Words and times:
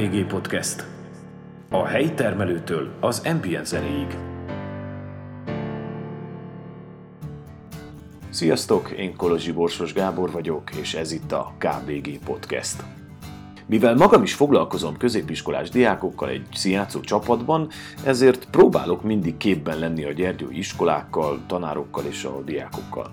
KBG 0.00 0.26
Podcast. 0.26 0.84
A 1.70 1.86
helyi 1.86 2.12
termelőtől 2.12 2.90
az 3.00 3.22
ambient 3.24 3.66
zenéig. 3.66 4.16
Sziasztok, 8.30 8.90
én 8.90 9.16
Kolozsi 9.16 9.52
Borsos 9.52 9.92
Gábor 9.92 10.30
vagyok, 10.30 10.74
és 10.80 10.94
ez 10.94 11.12
itt 11.12 11.32
a 11.32 11.52
KBG 11.58 12.18
Podcast. 12.24 12.84
Mivel 13.66 13.94
magam 13.94 14.22
is 14.22 14.34
foglalkozom 14.34 14.96
középiskolás 14.96 15.70
diákokkal 15.70 16.28
egy 16.28 16.46
színjátszó 16.52 17.00
csapatban, 17.00 17.68
ezért 18.04 18.50
próbálok 18.50 19.02
mindig 19.02 19.36
képben 19.36 19.78
lenni 19.78 20.04
a 20.04 20.12
gyergyói 20.12 20.58
iskolákkal, 20.58 21.40
tanárokkal 21.46 22.04
és 22.04 22.24
a 22.24 22.42
diákokkal. 22.44 23.10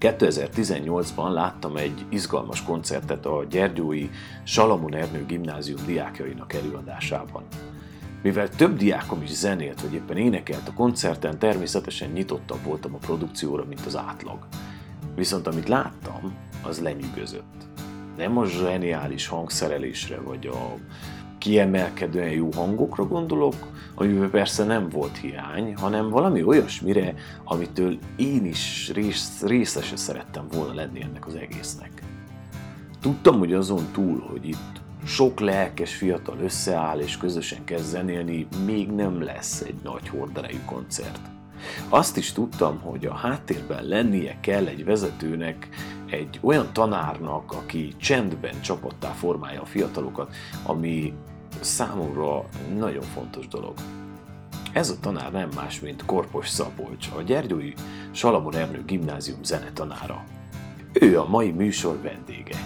2018-ban 0.00 1.32
láttam 1.32 1.76
egy 1.76 2.04
izgalmas 2.08 2.62
koncertet 2.62 3.26
a 3.26 3.44
Gyergyói 3.50 4.08
Salamon 4.42 4.94
Ernő 4.94 5.26
gimnázium 5.26 5.86
diákjainak 5.86 6.52
előadásában. 6.52 7.42
Mivel 8.22 8.48
több 8.48 8.76
diákom 8.76 9.22
is 9.22 9.30
zenélt, 9.30 9.80
vagy 9.80 9.94
éppen 9.94 10.16
énekelt 10.16 10.68
a 10.68 10.72
koncerten, 10.72 11.38
természetesen 11.38 12.10
nyitottabb 12.10 12.62
voltam 12.64 12.94
a 12.94 12.98
produkcióra, 12.98 13.64
mint 13.64 13.86
az 13.86 13.96
átlag. 13.96 14.46
Viszont 15.14 15.46
amit 15.46 15.68
láttam, 15.68 16.34
az 16.62 16.80
lenyűgözött. 16.80 17.68
Nem 18.16 18.38
a 18.38 18.46
zseniális 18.46 19.26
hangszerelésre, 19.26 20.20
vagy 20.20 20.46
a 20.46 20.74
kiemelkedően 21.40 22.30
jó 22.30 22.48
hangokra 22.54 23.06
gondolok, 23.06 23.54
amiben 23.94 24.30
persze 24.30 24.64
nem 24.64 24.88
volt 24.88 25.16
hiány, 25.16 25.74
hanem 25.76 26.08
valami 26.08 26.42
olyasmire, 26.42 27.14
amitől 27.44 27.98
én 28.16 28.44
is 28.44 28.90
rész, 28.94 29.42
részese 29.42 29.96
szerettem 29.96 30.46
volna 30.52 30.74
lenni 30.74 31.02
ennek 31.02 31.26
az 31.26 31.34
egésznek. 31.34 32.02
Tudtam, 33.00 33.38
hogy 33.38 33.52
azon 33.52 33.88
túl, 33.92 34.26
hogy 34.30 34.48
itt 34.48 34.80
sok 35.04 35.40
lelkes 35.40 35.94
fiatal 35.94 36.38
összeáll 36.42 36.98
és 36.98 37.16
közösen 37.16 37.64
kezd 37.64 37.90
zenélni, 37.90 38.46
még 38.66 38.90
nem 38.90 39.22
lesz 39.22 39.60
egy 39.60 39.78
nagy 39.82 40.08
horderejű 40.08 40.60
koncert. 40.66 41.20
Azt 41.88 42.16
is 42.16 42.32
tudtam, 42.32 42.80
hogy 42.80 43.06
a 43.06 43.14
háttérben 43.14 43.84
lennie 43.84 44.36
kell 44.40 44.66
egy 44.66 44.84
vezetőnek, 44.84 45.68
egy 46.10 46.38
olyan 46.42 46.68
tanárnak, 46.72 47.52
aki 47.52 47.94
csendben 47.96 48.60
csapattá 48.60 49.08
formálja 49.08 49.60
a 49.60 49.66
fiatalokat, 49.66 50.34
ami 50.62 51.14
számomra 51.60 52.44
nagyon 52.76 53.02
fontos 53.02 53.48
dolog. 53.48 53.74
Ez 54.72 54.90
a 54.90 54.98
tanár 55.00 55.32
nem 55.32 55.48
más, 55.54 55.80
mint 55.80 56.04
Korpos 56.04 56.48
Szabolcs, 56.48 57.08
a 57.16 57.22
Gyergyói 57.22 57.72
Salamon 58.10 58.54
Ernő 58.54 58.84
Gimnázium 58.84 59.42
zenetanára. 59.42 60.24
Ő 60.92 61.18
a 61.18 61.28
mai 61.28 61.50
műsor 61.50 62.00
vendége. 62.02 62.56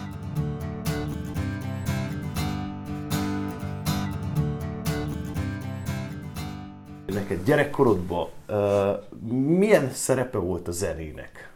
Neked 7.07 7.45
gyerekkorodban 7.45 8.29
uh, 8.49 9.19
milyen 9.33 9.91
szerepe 9.91 10.39
volt 10.39 10.69
a 10.69 10.73
zenének? 10.73 11.53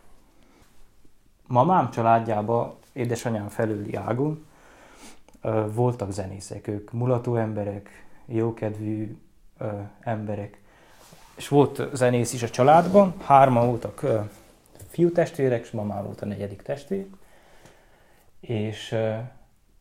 Mamám 1.46 1.90
családjában, 1.90 2.74
édesanyám 2.92 3.48
felüli 3.48 3.94
ágon 3.94 4.46
voltak 5.72 6.10
zenészek, 6.10 6.66
ők 6.66 6.92
mulató 6.92 7.36
emberek, 7.36 8.06
jókedvű 8.26 9.16
emberek. 10.00 10.60
És 11.36 11.48
volt 11.48 11.96
zenész 11.96 12.32
is 12.32 12.42
a 12.42 12.48
családban, 12.48 13.14
hárman 13.24 13.66
voltak 13.66 14.04
fiú 14.88 15.12
testvérek, 15.12 15.62
és 15.62 15.70
mamám 15.70 16.04
volt 16.04 16.20
a 16.20 16.26
negyedik 16.26 16.62
testvér. 16.62 17.06
És 18.40 18.96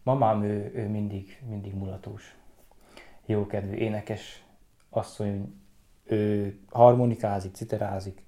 mamám 0.04 0.44
ő, 0.44 0.72
ő 0.76 0.88
mindig, 0.88 1.42
mindig 1.50 1.74
mulatós, 1.74 2.36
jókedvű, 3.26 3.76
énekes 3.76 4.44
asszony, 4.90 5.62
ő 6.04 6.58
harmonikázik, 6.70 7.56
citerázik. 7.56 8.24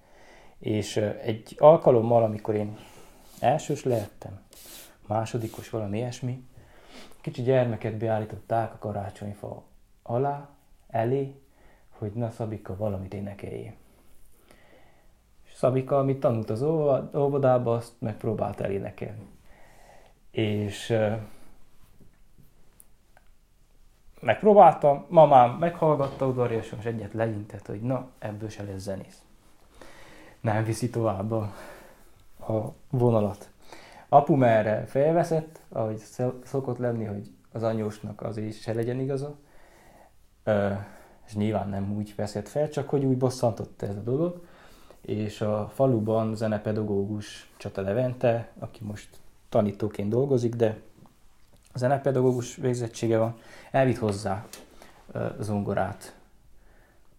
És 0.60 0.98
egy 0.98 1.56
alkalommal, 1.60 2.24
amikor 2.24 2.56
én 2.56 2.78
elsős 3.40 3.84
lehettem, 3.84 4.40
másodikos, 5.08 5.70
valami 5.70 5.98
ilyesmi, 5.98 6.44
kicsi 7.22 7.42
gyermeket 7.42 7.98
beállították 7.98 8.74
a 8.74 8.78
karácsonyfa 8.78 9.64
alá, 10.04 10.50
elé, 10.88 11.36
hogy 11.90 12.12
na 12.14 12.32
Szabika 12.32 12.76
valamit 12.76 13.14
énekeljé. 13.14 13.74
És 15.46 15.54
Szabika, 15.54 15.98
amit 15.98 16.20
tanult 16.20 16.50
az 16.50 16.62
óvodába, 17.14 17.76
azt 17.76 17.94
megpróbált 18.00 18.60
elénekelni. 18.60 19.28
És 20.32 20.98
megpróbáltam, 24.20 25.06
mamám 25.08 25.52
meghallgatta 25.52 26.28
udvariasan, 26.28 26.80
és 26.80 26.86
egyet 26.86 27.14
leintett, 27.14 27.66
hogy 27.66 27.82
na, 27.82 28.08
ebből 28.20 28.50
se 28.50 28.64
lesz 28.64 28.82
zenész. 28.82 29.22
Nem 30.42 30.64
viszi 30.64 30.90
tovább 30.90 31.32
a, 31.32 31.54
a 32.54 32.74
vonalat. 32.90 33.50
Apum 34.10 34.44
erre 34.44 34.86
felveszett, 34.86 35.60
ahogy 35.70 36.02
szokott 36.44 36.78
lenni, 36.78 37.06
hogy 37.06 37.32
az 37.52 37.64
anyósnak 37.64 38.22
azért 38.22 38.62
se 38.62 38.74
legyen 38.74 39.00
igaza. 39.00 39.36
Ö, 40.44 40.72
és 41.28 41.36
nyilván 41.36 41.70
nem 41.70 41.96
úgy 41.96 42.14
veszett 42.16 42.48
fel, 42.48 42.70
csak 42.70 42.90
hogy 42.90 43.04
úgy 43.04 43.18
bosszantott 43.18 43.82
ez 43.82 43.96
a 43.96 44.02
dolog. 44.02 44.46
És 45.02 45.42
a 45.42 45.70
faluban 45.74 46.36
zenepedagógus 46.36 47.52
Csata 47.58 47.82
Levente, 47.82 48.50
aki 48.60 48.84
most 48.84 49.10
tanítóként 49.50 50.10
dolgozik, 50.10 50.56
de 50.56 50.78
zenepedagógus 51.76 52.56
végzettsége 52.56 53.18
van, 53.18 53.36
elvitt 53.72 53.98
hozzá 53.98 54.46
zongorát 55.40 56.16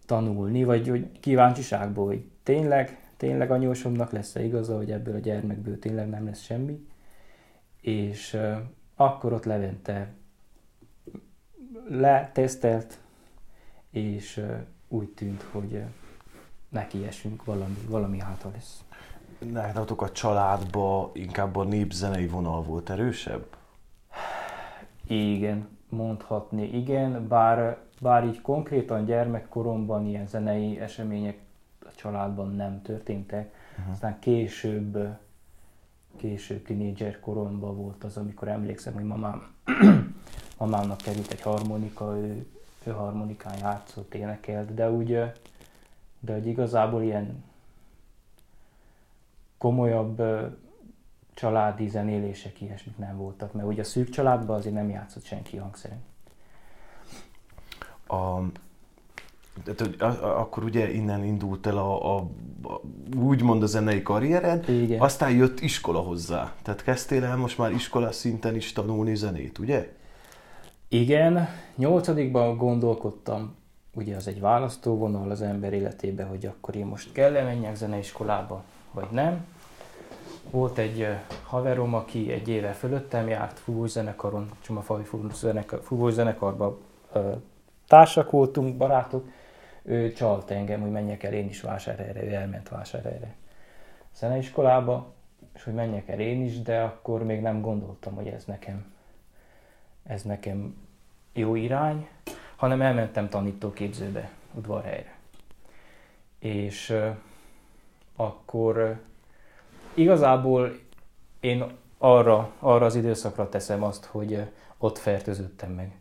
tanulni, 0.05 0.63
vagy 0.63 0.87
hogy 0.87 1.19
kíváncsiságból, 1.19 2.05
hogy 2.05 2.25
tényleg 2.43 3.00
tényleg 3.21 3.51
anyósomnak 3.51 4.11
lesz-e 4.11 4.43
igaza, 4.43 4.75
hogy 4.75 4.91
ebből 4.91 5.15
a 5.15 5.19
gyermekből 5.19 5.79
tényleg 5.79 6.09
nem 6.09 6.25
lesz 6.25 6.41
semmi. 6.41 6.87
És 7.81 8.33
uh, 8.33 8.57
akkor 8.95 9.33
ott 9.33 9.45
Levente 9.45 10.13
letesztelt, 11.87 12.99
és 13.89 14.37
uh, 14.37 14.59
úgy 14.87 15.09
tűnt, 15.09 15.41
hogy 15.41 15.73
uh, 15.73 15.83
neki 16.69 17.05
esünk, 17.05 17.45
valami, 17.45 17.77
valami 17.87 18.19
hátra 18.19 18.49
lesz. 18.53 18.83
Nálatok 19.51 20.01
a 20.01 20.11
családba 20.11 21.11
inkább 21.13 21.55
a 21.55 21.63
népzenei 21.63 22.27
vonal 22.27 22.61
volt 22.61 22.89
erősebb? 22.89 23.45
Igen, 25.07 25.67
mondhatni 25.89 26.77
igen, 26.77 27.27
bár, 27.27 27.77
bár 27.99 28.25
így 28.25 28.41
konkrétan 28.41 29.05
gyermekkoromban 29.05 30.05
ilyen 30.05 30.27
zenei 30.27 30.79
események 30.79 31.49
családban 32.01 32.55
nem 32.55 32.81
történtek. 32.81 33.53
Uh-huh. 33.77 33.93
Aztán 33.93 34.19
később, 34.19 35.17
később 36.15 36.63
tínédzser 36.63 37.19
koromban 37.19 37.75
volt 37.75 38.03
az, 38.03 38.17
amikor 38.17 38.47
emlékszem, 38.47 38.93
hogy 38.93 39.03
mamám, 39.03 39.53
mamámnak 40.57 40.97
került 40.97 41.31
egy 41.31 41.41
harmonika, 41.41 42.17
ő, 42.17 42.45
ő 42.83 42.91
harmonikán 42.91 43.57
játszott, 43.57 44.13
énekelt, 44.13 44.73
de 44.73 44.91
úgy, 44.91 45.19
de 46.19 46.33
hogy 46.33 46.45
igazából 46.45 47.03
ilyen 47.03 47.43
komolyabb 49.57 50.21
családi 51.33 51.87
zenélések, 51.87 52.61
ilyesmik 52.61 52.97
nem 52.97 53.17
voltak, 53.17 53.53
mert 53.53 53.67
ugye 53.67 53.81
a 53.81 53.85
szűk 53.85 54.09
családban 54.09 54.57
azért 54.57 54.75
nem 54.75 54.89
játszott 54.89 55.23
senki 55.23 55.57
hangszerűen. 55.57 56.01
A, 58.07 58.41
tehát, 59.63 60.01
akkor 60.21 60.63
ugye 60.63 60.93
innen 60.93 61.23
indult 61.23 61.67
el 61.67 61.77
a, 61.77 62.15
a, 62.15 62.17
a 62.63 62.81
úgymond 63.17 63.63
a 63.63 63.65
zenei 63.65 64.01
karriered, 64.01 64.69
Igen. 64.69 64.99
aztán 64.99 65.31
jött 65.31 65.59
iskola 65.59 65.99
hozzá. 65.99 66.53
Tehát 66.61 66.83
kezdtél 66.83 67.23
el 67.23 67.37
most 67.37 67.57
már 67.57 67.71
iskola 67.71 68.11
szinten 68.11 68.55
is 68.55 68.73
tanulni 68.73 69.15
zenét, 69.15 69.57
ugye? 69.57 69.93
Igen, 70.87 71.47
nyolcadikban 71.75 72.57
gondolkodtam, 72.57 73.55
ugye 73.93 74.15
az 74.15 74.27
egy 74.27 74.39
választóvonal 74.39 75.29
az 75.29 75.41
ember 75.41 75.73
életébe, 75.73 76.23
hogy 76.23 76.45
akkor 76.45 76.75
én 76.75 76.85
most 76.85 77.11
kell-e 77.11 77.43
menjek 77.43 77.75
zeneiskolába, 77.75 78.63
vagy 78.91 79.07
nem. 79.11 79.45
Volt 80.49 80.77
egy 80.77 81.07
haverom, 81.43 81.93
aki 81.93 82.31
egy 82.31 82.47
éve 82.47 82.71
fölöttem 82.71 83.27
járt 83.27 83.59
fúvózenekaron, 83.59 84.49
Csomafai 84.61 85.03
fúvózenekarban 85.81 86.77
társak 87.87 88.31
voltunk, 88.31 88.77
barátok, 88.77 89.25
ő 89.81 90.11
csalt 90.11 90.51
engem, 90.51 90.81
hogy 90.81 90.91
menjek 90.91 91.23
el 91.23 91.33
én 91.33 91.47
is 91.47 91.61
vásárhelyre, 91.61 92.23
ő 92.23 92.33
elment 92.33 92.69
vásárhelyre 92.69 93.35
zeneiskolába, 94.15 95.13
és 95.53 95.63
hogy 95.63 95.73
menjek 95.73 96.07
el 96.07 96.19
én 96.19 96.45
is, 96.45 96.61
de 96.61 96.81
akkor 96.81 97.23
még 97.23 97.41
nem 97.41 97.61
gondoltam, 97.61 98.15
hogy 98.15 98.27
ez 98.27 98.45
nekem, 98.45 98.93
ez 100.03 100.21
nekem 100.21 100.75
jó 101.33 101.55
irány, 101.55 102.07
hanem 102.55 102.81
elmentem 102.81 103.29
tanítóképzőbe, 103.29 104.29
udvarhelyre. 104.53 105.15
És 106.39 106.89
uh, 106.89 107.15
akkor 108.15 108.77
uh, 108.77 108.97
igazából 109.93 110.79
én 111.39 111.63
arra, 111.97 112.53
arra 112.59 112.85
az 112.85 112.95
időszakra 112.95 113.49
teszem 113.49 113.83
azt, 113.83 114.05
hogy 114.05 114.33
uh, 114.33 114.47
ott 114.77 114.97
fertőzöttem 114.97 115.71
meg 115.71 116.00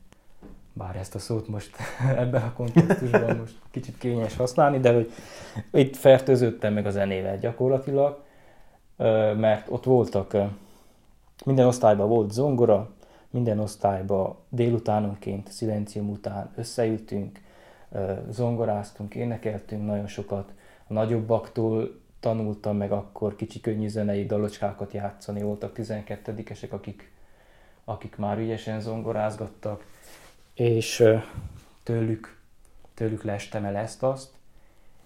bár 0.80 0.96
ezt 0.96 1.14
a 1.14 1.18
szót 1.18 1.48
most 1.48 1.76
ebben 2.22 2.42
a 2.42 2.52
kontextusban 2.52 3.36
most 3.36 3.54
kicsit 3.70 3.98
kényes 3.98 4.36
használni, 4.36 4.78
de 4.78 4.92
hogy 4.92 5.12
itt 5.72 5.96
fertőződtem 5.96 6.72
meg 6.72 6.86
a 6.86 6.90
zenével 6.90 7.38
gyakorlatilag, 7.38 8.22
mert 9.36 9.66
ott 9.68 9.84
voltak, 9.84 10.36
minden 11.44 11.66
osztályban 11.66 12.08
volt 12.08 12.32
zongora, 12.32 12.90
minden 13.30 13.58
osztályban 13.58 14.36
délutánonként, 14.48 15.50
szilencium 15.50 16.08
után 16.08 16.50
összeültünk, 16.56 17.40
zongoráztunk, 18.28 19.14
énekeltünk 19.14 19.86
nagyon 19.86 20.06
sokat, 20.06 20.52
a 20.86 20.92
nagyobbaktól 20.92 22.00
tanultam 22.20 22.76
meg 22.76 22.92
akkor 22.92 23.36
kicsi 23.36 23.60
könnyű 23.60 23.88
zenei 23.88 24.26
dalocskákat 24.26 24.92
játszani, 24.92 25.42
voltak 25.42 25.72
12-esek, 25.76 26.70
akik, 26.70 27.12
akik 27.84 28.16
már 28.16 28.38
ügyesen 28.38 28.80
zongorázgattak, 28.80 29.89
és 30.60 31.04
tőlük, 31.82 32.36
tőlük 32.94 33.22
lestem 33.22 33.64
el 33.64 33.76
ezt-azt, 33.76 34.30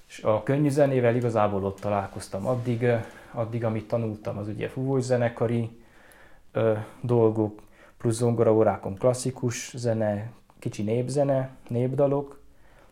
és 0.09 0.23
a 0.23 0.43
könnyű 0.43 0.69
zenével 0.69 1.17
igazából 1.17 1.65
ott 1.65 1.81
találkoztam 1.81 2.47
addig, 2.47 2.87
addig 3.31 3.65
amit 3.65 3.89
tanultam, 3.89 4.39
az 4.39 4.49
ugye 4.49 4.69
fúvós 4.69 5.03
zenekari 5.03 5.71
ö, 6.53 6.77
dolgok, 7.01 7.63
plusz 7.97 8.21
órákon 8.23 8.95
klasszikus 8.95 9.73
zene, 9.77 10.33
kicsi 10.59 10.83
népzene, 10.83 11.51
népdalok, 11.69 12.41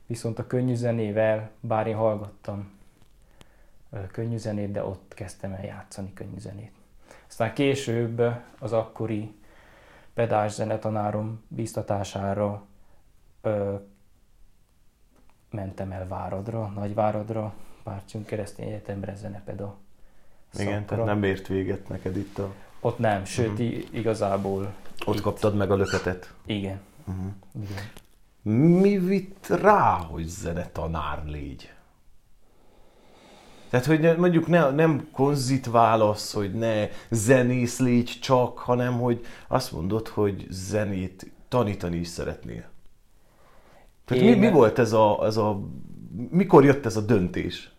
viszont 0.07 0.39
a 0.39 0.47
könnyű 0.47 0.75
zenével, 0.75 1.51
bár 1.61 1.87
én 1.87 1.97
hallgattam 1.97 2.71
ö, 3.91 4.07
könnyű 4.07 4.37
zenét, 4.37 4.71
de 4.71 4.85
ott 4.85 5.13
kezdtem 5.15 5.53
el 5.53 5.65
játszani 5.65 6.13
könnyű 6.15 6.39
zenét. 6.39 6.73
Aztán 7.29 7.55
később 7.55 8.23
az 8.59 8.73
akkori 8.73 9.35
pedás 10.15 10.53
zenetanárom 10.53 11.43
bíztatására 11.49 12.63
ö, 13.41 13.75
mentem 15.51 15.93
el 15.93 16.09
Váradra, 16.09 16.67
Nagyváradra, 16.67 17.55
Párcium 17.83 18.25
keresztény 18.25 18.67
egyetemre 18.67 19.15
zenepeda 19.15 19.77
Igen, 20.55 20.81
szakra. 20.81 20.87
tehát 20.87 21.05
nem 21.05 21.23
ért 21.23 21.47
véget 21.47 21.89
neked 21.89 22.17
itt 22.17 22.39
a... 22.39 22.55
Ott 22.81 22.99
nem, 22.99 23.25
sőt 23.25 23.49
uh-huh. 23.49 23.83
igazából... 23.91 24.73
Ott 25.07 25.15
itt... 25.15 25.23
kaptad 25.23 25.55
meg 25.55 25.71
a 25.71 25.77
löketet? 25.77 26.35
Igen. 26.47 26.81
Uh-huh. 27.05 27.33
Igen. 27.63 28.79
Mi 28.79 28.99
vitt 28.99 29.47
rá, 29.47 29.93
hogy 29.93 30.27
zenetanár 30.27 31.25
légy? 31.25 31.73
Tehát, 33.73 33.87
hogy 33.87 34.17
mondjuk 34.19 34.47
ne, 34.47 34.71
nem 34.71 35.09
konzit 35.13 35.71
válasz, 35.71 36.33
hogy 36.33 36.55
ne 36.55 36.89
zenész 37.11 37.79
légy 37.79 38.19
csak, 38.21 38.59
hanem 38.59 39.01
hogy 39.01 39.25
azt 39.49 39.73
mondod, 39.73 40.09
hogy 40.09 40.47
zenét 40.51 41.33
tanítani 41.49 41.97
is 41.97 42.09
szeretnél. 42.09 42.65
Tehát 44.05 44.25
mi, 44.25 44.35
mi 44.35 44.51
volt 44.51 44.79
ez 44.79 44.93
a, 44.93 45.19
ez 45.25 45.37
a, 45.37 45.61
mikor 46.31 46.65
jött 46.65 46.87
ez 46.87 46.97
a 46.97 47.01
döntés? 47.01 47.73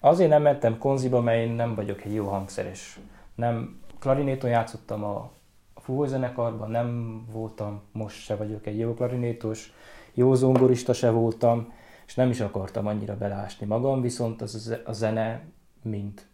Azért 0.00 0.30
nem 0.30 0.42
mentem 0.42 0.78
konziba, 0.78 1.20
mert 1.20 1.38
én 1.38 1.52
nem 1.52 1.74
vagyok 1.74 2.04
egy 2.04 2.14
jó 2.14 2.26
hangszeres. 2.28 2.98
Nem, 3.34 3.80
klarinéton 3.98 4.50
játszottam 4.50 5.04
a, 5.04 5.30
a 5.74 5.80
fúvózenekarban, 5.80 6.70
nem 6.70 7.20
voltam, 7.32 7.82
most 7.92 8.24
se 8.24 8.36
vagyok 8.36 8.66
egy 8.66 8.78
jó 8.78 8.94
klarinétos, 8.94 9.72
jó 10.14 10.34
zongorista 10.34 10.92
se 10.92 11.10
voltam, 11.10 11.72
és 12.12 12.18
nem 12.18 12.30
is 12.30 12.40
akartam 12.40 12.86
annyira 12.86 13.16
belásni 13.16 13.66
magam, 13.66 14.00
viszont 14.00 14.42
az 14.42 14.78
a 14.84 14.92
zene, 14.92 15.42
mint 15.82 16.26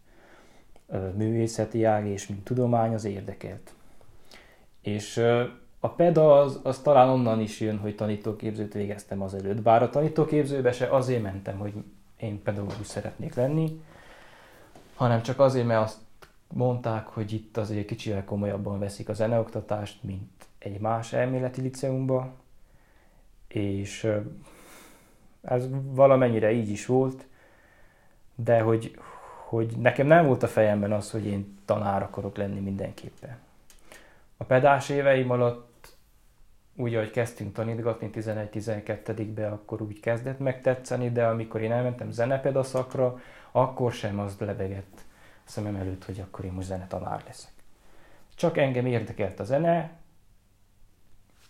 művészeti 1.15 1.83
ág 1.83 2.07
és 2.07 2.27
mint 2.27 2.43
tudomány, 2.43 2.93
az 2.93 3.05
érdekelt. 3.05 3.73
És 4.81 5.17
a 5.79 5.89
PEDA 5.89 6.39
az, 6.39 6.59
az 6.63 6.79
talán 6.79 7.09
onnan 7.09 7.39
is 7.39 7.59
jön, 7.59 7.77
hogy 7.77 7.95
tanítóképzőt 7.95 8.73
végeztem 8.73 9.21
azelőtt. 9.21 9.61
Bár 9.61 9.83
a 9.83 9.89
tanítóképzőbe 9.89 10.71
se 10.71 10.87
azért 10.95 11.21
mentem, 11.21 11.57
hogy 11.57 11.73
én 12.17 12.43
pedagógus 12.43 12.87
szeretnék 12.87 13.35
lenni, 13.35 13.81
hanem 14.95 15.21
csak 15.21 15.39
azért, 15.39 15.67
mert 15.67 15.83
azt 15.83 15.99
mondták, 16.47 17.07
hogy 17.07 17.33
itt 17.33 17.57
azért 17.57 17.87
kicsivel 17.87 18.23
komolyabban 18.23 18.79
veszik 18.79 19.09
a 19.09 19.13
zeneoktatást, 19.13 20.03
mint 20.03 20.45
egy 20.57 20.79
más 20.79 21.13
elméleti 21.13 21.61
liceumba, 21.61 22.33
és 23.47 24.11
ez 25.41 25.67
valamennyire 25.83 26.51
így 26.51 26.69
is 26.69 26.85
volt, 26.85 27.25
de 28.35 28.61
hogy, 28.61 28.99
hogy 29.45 29.73
nekem 29.77 30.07
nem 30.07 30.25
volt 30.25 30.43
a 30.43 30.47
fejemben 30.47 30.91
az, 30.91 31.11
hogy 31.11 31.25
én 31.25 31.59
tanár 31.65 32.01
akarok 32.01 32.37
lenni 32.37 32.59
mindenképpen. 32.59 33.37
A 34.37 34.43
pedás 34.43 34.89
éveim 34.89 35.29
alatt 35.29 35.97
úgy, 36.75 36.95
ahogy 36.95 37.11
kezdtünk 37.11 37.53
tanítgatni 37.53 38.09
11-12-be, 38.13 39.51
akkor 39.51 39.81
úgy 39.81 39.99
kezdett 39.99 40.39
megtetszeni, 40.39 41.11
de 41.11 41.25
amikor 41.25 41.61
én 41.61 41.71
elmentem 41.71 42.11
zenepeda 42.11 42.63
szakra, 42.63 43.19
akkor 43.51 43.91
sem 43.91 44.19
az 44.19 44.35
lebegett 44.39 44.97
a 45.45 45.49
szemem 45.49 45.75
előtt, 45.75 46.05
hogy 46.05 46.19
akkor 46.19 46.45
én 46.45 46.51
most 46.51 46.67
zenetanár 46.67 47.23
leszek. 47.25 47.51
Csak 48.35 48.57
engem 48.57 48.85
érdekelt 48.85 49.39
a 49.39 49.43
zene, 49.43 49.98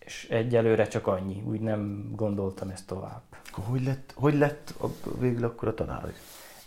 és 0.04 0.28
egyelőre 0.30 0.86
csak 0.86 1.06
annyi, 1.06 1.42
úgy 1.46 1.60
nem 1.60 2.10
gondoltam 2.14 2.68
ezt 2.68 2.86
tovább. 2.86 3.22
Hogy 3.52 3.84
lett, 3.84 4.12
hogy 4.16 4.34
lett 4.34 4.74
végül 5.18 5.44
akkor 5.44 5.68
a 5.68 5.74
tanár? 5.74 6.12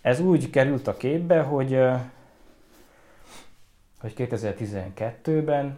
Ez 0.02 0.20
úgy 0.20 0.50
került 0.50 0.88
a 0.88 0.98
képbe, 0.98 1.42
hogy, 1.42 1.80
hogy 4.00 4.14
2012-ben 4.18 5.78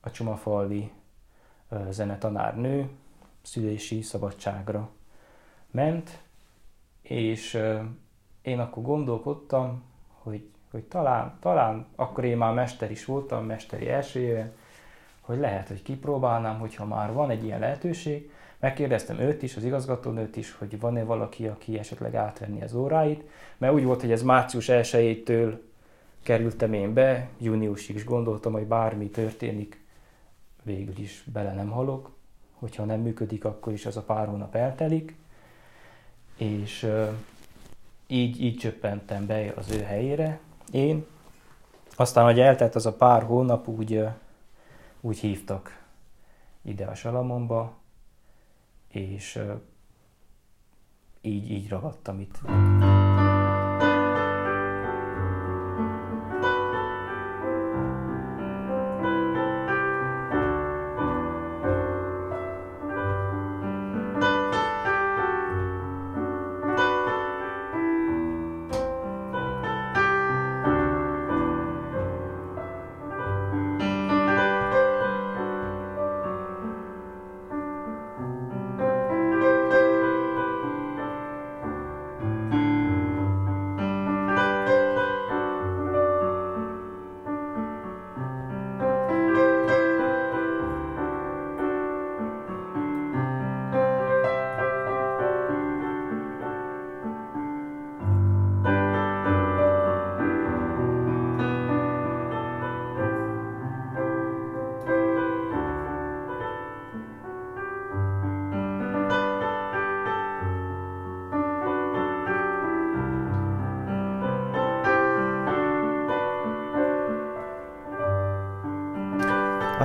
a 0.00 0.10
Csomafalvi 0.10 0.90
zenetanárnő 1.90 2.88
szülési 3.42 4.02
szabadságra 4.02 4.90
ment, 5.70 6.22
és 7.02 7.58
én 8.42 8.58
akkor 8.58 8.82
gondolkodtam, 8.82 9.82
hogy, 10.08 10.48
hogy 10.70 10.82
talán, 10.82 11.36
talán 11.40 11.86
akkor 11.96 12.24
én 12.24 12.36
már 12.36 12.54
mester 12.54 12.90
is 12.90 13.04
voltam, 13.04 13.44
mesteri 13.44 13.88
első 13.88 14.20
éve, 14.20 14.52
hogy 15.24 15.38
lehet, 15.38 15.68
hogy 15.68 15.82
kipróbálnám, 15.82 16.58
hogyha 16.58 16.84
már 16.84 17.12
van 17.12 17.30
egy 17.30 17.44
ilyen 17.44 17.58
lehetőség. 17.58 18.30
Megkérdeztem 18.58 19.18
őt 19.18 19.42
is, 19.42 19.56
az 19.56 19.64
igazgatónőt 19.64 20.36
is, 20.36 20.52
hogy 20.52 20.80
van-e 20.80 21.04
valaki, 21.04 21.46
aki 21.46 21.78
esetleg 21.78 22.14
átvenni 22.14 22.62
az 22.62 22.74
óráit, 22.74 23.24
mert 23.58 23.72
úgy 23.72 23.84
volt, 23.84 24.00
hogy 24.00 24.12
ez 24.12 24.22
március 24.22 24.66
1-től 24.68 25.58
kerültem 26.22 26.72
én 26.72 26.94
be, 26.94 27.28
júniusig 27.38 27.96
is 27.96 28.04
gondoltam, 28.04 28.52
hogy 28.52 28.66
bármi 28.66 29.08
történik, 29.10 29.82
végül 30.62 30.98
is 30.98 31.24
bele 31.32 31.52
nem 31.52 31.68
halok, 31.68 32.10
hogyha 32.52 32.84
nem 32.84 33.00
működik, 33.00 33.44
akkor 33.44 33.72
is 33.72 33.86
az 33.86 33.96
a 33.96 34.02
pár 34.02 34.26
hónap 34.26 34.54
eltelik, 34.54 35.16
és 36.36 36.90
így, 38.06 38.42
így 38.42 38.56
csöppentem 38.56 39.26
be 39.26 39.52
az 39.56 39.70
ő 39.70 39.82
helyére 39.82 40.40
én. 40.72 41.06
Aztán, 41.96 42.24
hogy 42.24 42.40
eltelt 42.40 42.74
az 42.74 42.86
a 42.86 42.92
pár 42.92 43.22
hónap, 43.22 43.68
úgy, 43.68 44.04
úgy 45.04 45.18
hívtak 45.18 45.84
ide 46.62 46.86
a 46.86 46.94
Salamonba, 46.94 47.78
és 48.88 49.38
így, 51.20 51.50
így 51.50 51.68
ragadtam 51.68 52.20
itt. 52.20 52.40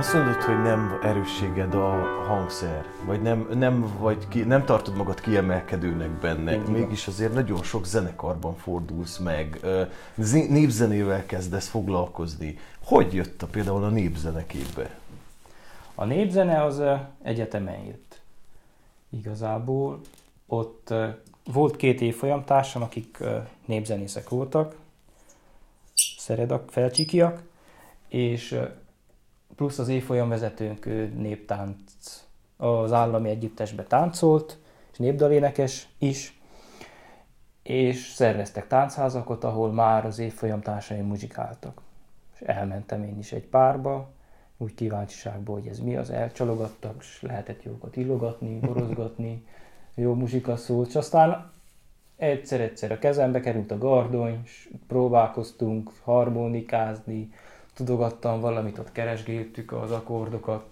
Azt 0.00 0.14
mondod, 0.14 0.42
hogy 0.42 0.62
nem 0.62 0.98
erősséged 1.02 1.74
a 1.74 1.88
hangszer, 2.26 2.84
vagy 3.04 3.22
nem, 3.22 3.48
nem, 3.54 3.96
vagy 3.98 4.28
ki, 4.28 4.42
nem 4.42 4.64
tartod 4.64 4.96
magad 4.96 5.20
kiemelkedőnek 5.20 6.10
benne. 6.10 6.52
Igen. 6.52 6.70
Mégis 6.70 7.06
azért 7.06 7.32
nagyon 7.32 7.62
sok 7.62 7.86
zenekarban 7.86 8.56
fordulsz 8.56 9.18
meg, 9.18 9.60
népzenével 10.48 11.26
kezdesz 11.26 11.68
foglalkozni. 11.68 12.58
Hogy 12.84 13.14
jött 13.14 13.42
a 13.42 13.46
például 13.46 13.84
a 13.84 13.88
népzene 13.88 14.46
képbe? 14.46 14.98
A 15.94 16.04
népzene 16.04 16.64
az 16.64 16.82
egyetemen 17.22 17.80
jött. 17.84 18.20
Igazából 19.08 20.00
ott 20.46 20.94
volt 21.52 21.76
két 21.76 22.00
évfolyamtársam, 22.00 22.82
akik 22.82 23.18
népzenészek 23.64 24.28
voltak, 24.28 24.76
szeredak, 26.18 26.70
felcsikiak, 26.70 27.42
és 28.08 28.58
plusz 29.60 29.78
az 29.78 29.88
évfolyam 29.88 30.28
vezetőnk 30.28 30.84
néptánc 31.16 31.80
az 32.56 32.92
állami 32.92 33.28
együttesbe 33.28 33.82
táncolt, 33.82 34.58
és 34.92 34.98
népdalénekes 34.98 35.88
is, 35.98 36.40
és 37.62 38.12
szerveztek 38.14 38.66
táncházakat, 38.66 39.44
ahol 39.44 39.72
már 39.72 40.06
az 40.06 40.18
évfolyam 40.18 40.60
társaim 40.60 41.06
muzsikáltak. 41.06 41.80
És 42.34 42.40
elmentem 42.40 43.02
én 43.02 43.18
is 43.18 43.32
egy 43.32 43.46
párba, 43.46 44.10
úgy 44.56 44.74
kíváncsiságból, 44.74 45.54
hogy 45.54 45.68
ez 45.68 45.78
mi 45.78 45.96
az, 45.96 46.10
elcsalogattak, 46.10 46.96
és 47.00 47.22
lehetett 47.22 47.62
jókat 47.62 47.96
illogatni, 47.96 48.58
borozgatni, 48.66 49.46
jó 49.94 50.14
muzsika 50.14 50.56
szólt, 50.56 50.88
és 50.88 50.94
aztán 50.94 51.50
egyszer-egyszer 52.16 52.92
a 52.92 52.98
kezembe 52.98 53.40
került 53.40 53.70
a 53.70 53.78
gardony, 53.78 54.40
és 54.44 54.70
próbálkoztunk 54.86 55.90
harmonikázni, 56.02 57.32
tudogattam 57.84 58.40
valamit, 58.40 58.78
ott 58.78 58.92
keresgéltük 58.92 59.72
az 59.72 59.90
akkordokat, 59.90 60.64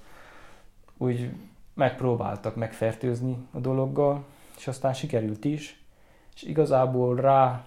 úgy 0.97 1.31
megpróbáltak 1.75 2.57
megfertőzni 2.57 3.37
a 3.53 3.59
dologgal, 3.59 4.25
és 4.57 4.67
aztán 4.67 4.95
sikerült 4.95 5.45
is, 5.45 5.83
és 6.35 6.43
igazából 6.43 7.17
rá 7.17 7.65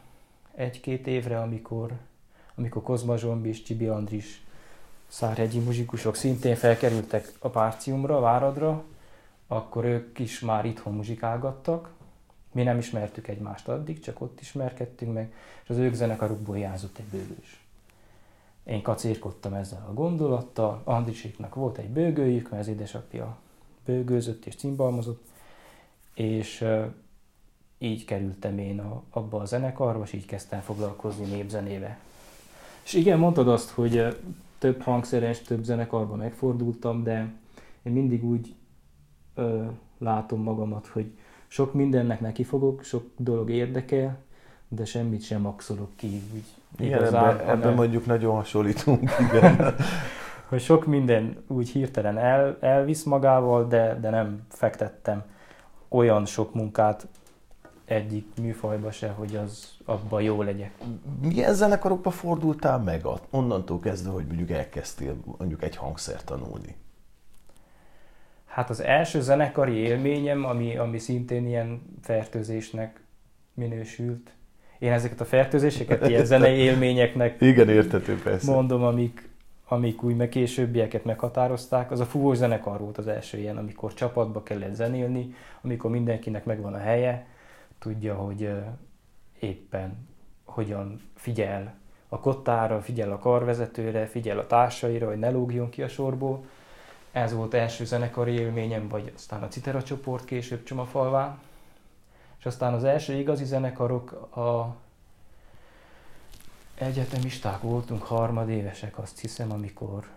egy-két 0.56 1.08
évre, 1.08 1.40
amikor, 1.40 1.92
amikor 2.56 2.82
Kozma 2.82 3.18
Zsombi 3.18 3.50
és 3.50 3.64
Csibi 3.64 3.88
Andris 3.88 4.42
szárhegyi 5.08 5.60
muzsikusok 5.60 6.16
szintén 6.16 6.56
felkerültek 6.56 7.32
a 7.40 7.50
párciumra, 7.50 8.20
Váradra, 8.20 8.84
akkor 9.48 9.86
ők 9.86 10.20
is 10.20 10.40
már 10.40 10.66
itthon 10.66 10.94
muzsikálgattak. 10.94 11.90
Mi 12.52 12.64
nem 12.64 12.78
ismertük 12.78 13.28
egymást 13.28 13.68
addig, 13.68 14.00
csak 14.00 14.22
ott 14.22 14.42
ismerkedtünk 14.42 15.14
meg, 15.14 15.34
és 15.64 15.70
az 15.70 15.78
ők 15.78 15.94
zenekarukból 15.94 16.56
hiányzott 16.56 16.98
egy 16.98 17.06
bőgős. 17.06 17.61
Én 18.72 18.82
kacérkodtam 18.82 19.54
ezzel 19.54 19.86
a 19.90 19.94
gondolattal, 19.94 20.82
Andriséknak 20.84 21.56
volt 21.56 21.78
egy 21.78 21.90
bőgőjük, 21.90 22.50
mert 22.50 22.62
az 22.62 22.68
édesapja 22.68 23.38
bőgőzött 23.86 24.46
és 24.46 24.56
cimbalmozott, 24.56 25.24
és 26.14 26.66
így 27.78 28.06
kerültem 28.06 28.58
én 28.58 28.80
a, 28.80 29.04
abba 29.10 29.40
a 29.40 29.46
zenekarba, 29.46 30.04
és 30.04 30.14
így 30.14 30.26
kezdtem 30.26 30.60
foglalkozni 30.60 31.26
népzenével. 31.26 31.98
És 32.84 32.94
igen, 32.94 33.20
mondtad 33.20 33.48
azt, 33.48 33.70
hogy 33.70 34.18
több 34.58 34.82
hangszeres, 34.82 35.42
több 35.42 35.64
zenekarban 35.64 36.18
megfordultam, 36.18 37.04
de 37.04 37.34
én 37.84 37.94
mindig 37.94 38.24
úgy 38.24 38.56
ö, 39.36 39.66
látom 39.98 40.42
magamat, 40.42 40.88
hogy 40.88 41.18
sok 41.48 41.74
mindennek 41.74 42.20
neki 42.20 42.44
fogok, 42.44 42.84
sok 42.84 43.04
dolog 43.18 43.50
érdekel, 43.50 44.18
de 44.76 44.86
semmit 44.86 45.24
sem 45.24 45.42
maxolok 45.42 45.90
ki. 45.96 46.22
Úgy 46.34 46.44
igen, 46.80 47.04
ebben, 47.04 47.40
ebben 47.40 47.74
mondjuk 47.74 48.06
nagyon 48.06 48.36
hasonlítunk, 48.36 49.12
igen. 49.20 49.76
hogy 50.50 50.62
sok 50.62 50.86
minden 50.86 51.44
úgy 51.48 51.70
hirtelen 51.70 52.18
el, 52.18 52.58
elvisz 52.60 53.04
magával, 53.04 53.68
de, 53.68 53.98
de 54.02 54.10
nem 54.10 54.42
fektettem 54.50 55.24
olyan 55.90 56.26
sok 56.26 56.54
munkát 56.54 57.08
egyik 57.86 58.28
műfajba 58.42 58.92
se, 58.92 59.10
hogy 59.10 59.36
az 59.36 59.78
abban 59.86 60.22
jó 60.22 60.42
legyek. 60.42 60.72
Milyen 61.22 61.54
zenekarokba 61.54 62.12
fordultál 62.12 62.80
meg 62.80 63.06
onnantól 63.30 63.80
kezdve, 63.80 64.12
hogy 64.12 64.26
mondjuk 64.26 64.50
elkezdtél 64.50 65.16
mondjuk 65.38 65.64
egy 65.64 65.76
hangszert 65.76 66.26
tanulni? 66.26 66.76
Hát 68.46 68.70
az 68.70 68.80
első 68.80 69.22
zenekari 69.22 69.74
élményem, 69.74 70.46
ami, 70.46 70.78
ami 70.78 70.98
szintén 70.98 71.48
ilyen 71.48 71.82
fertőzésnek 72.02 73.04
minősült. 73.54 74.32
Én 74.82 74.92
ezeket 74.92 75.22
a 75.22 75.26
fertőzéseket 75.26 76.08
ilyen 76.08 76.26
zenei 76.26 76.58
élményeknek 76.58 77.42
Igen, 77.42 77.70
értető 77.70 78.22
persze. 78.24 78.52
mondom, 78.52 78.84
amik, 78.84 79.30
amik 79.68 80.04
úgy 80.04 80.16
meg 80.16 80.30
későbbieket 80.30 81.06
meghatározták. 81.06 81.92
Az 81.92 82.00
a 82.00 82.06
fúvós 82.06 82.38
zenekar 82.38 82.80
volt 82.80 82.98
az 82.98 83.08
első 83.08 83.38
ilyen, 83.38 83.58
amikor 83.58 83.94
csapatba 83.94 84.44
kellett 84.44 84.74
zenélni, 84.74 85.36
amikor 85.62 85.92
mindenkinek 85.92 86.46
megvan 86.46 86.74
a 86.74 86.78
helye, 86.78 87.26
tudja, 87.80 88.16
hogy 88.16 88.50
éppen 89.40 90.08
hogyan 90.44 91.02
figyel 91.16 91.74
a 92.10 92.20
kottára, 92.20 92.82
figyel 92.82 93.12
a 93.12 93.20
karvezetőre, 93.20 94.06
figyel 94.06 94.40
a 94.40 94.48
társaira, 94.48 95.08
hogy 95.08 95.20
ne 95.20 95.30
lógjon 95.30 95.70
ki 95.70 95.82
a 95.82 95.88
sorból. 95.88 96.44
Ez 97.12 97.34
volt 97.34 97.54
első 97.54 97.86
zenekari 97.86 98.32
élményem, 98.32 98.88
vagy 98.88 99.12
aztán 99.16 99.44
a 99.44 99.48
Citera 99.48 99.84
csoport 99.84 100.26
később 100.26 100.64
Csomafalván. 100.64 101.40
És 102.42 102.48
aztán 102.48 102.74
az 102.74 102.84
első 102.84 103.14
igazi 103.14 103.46
zenekarok 103.46 104.12
a 104.38 104.76
egyetemisták 106.76 107.62
voltunk, 107.62 108.04
harmadévesek, 108.04 108.98
azt 108.98 109.20
hiszem, 109.20 109.52
amikor 109.52 110.08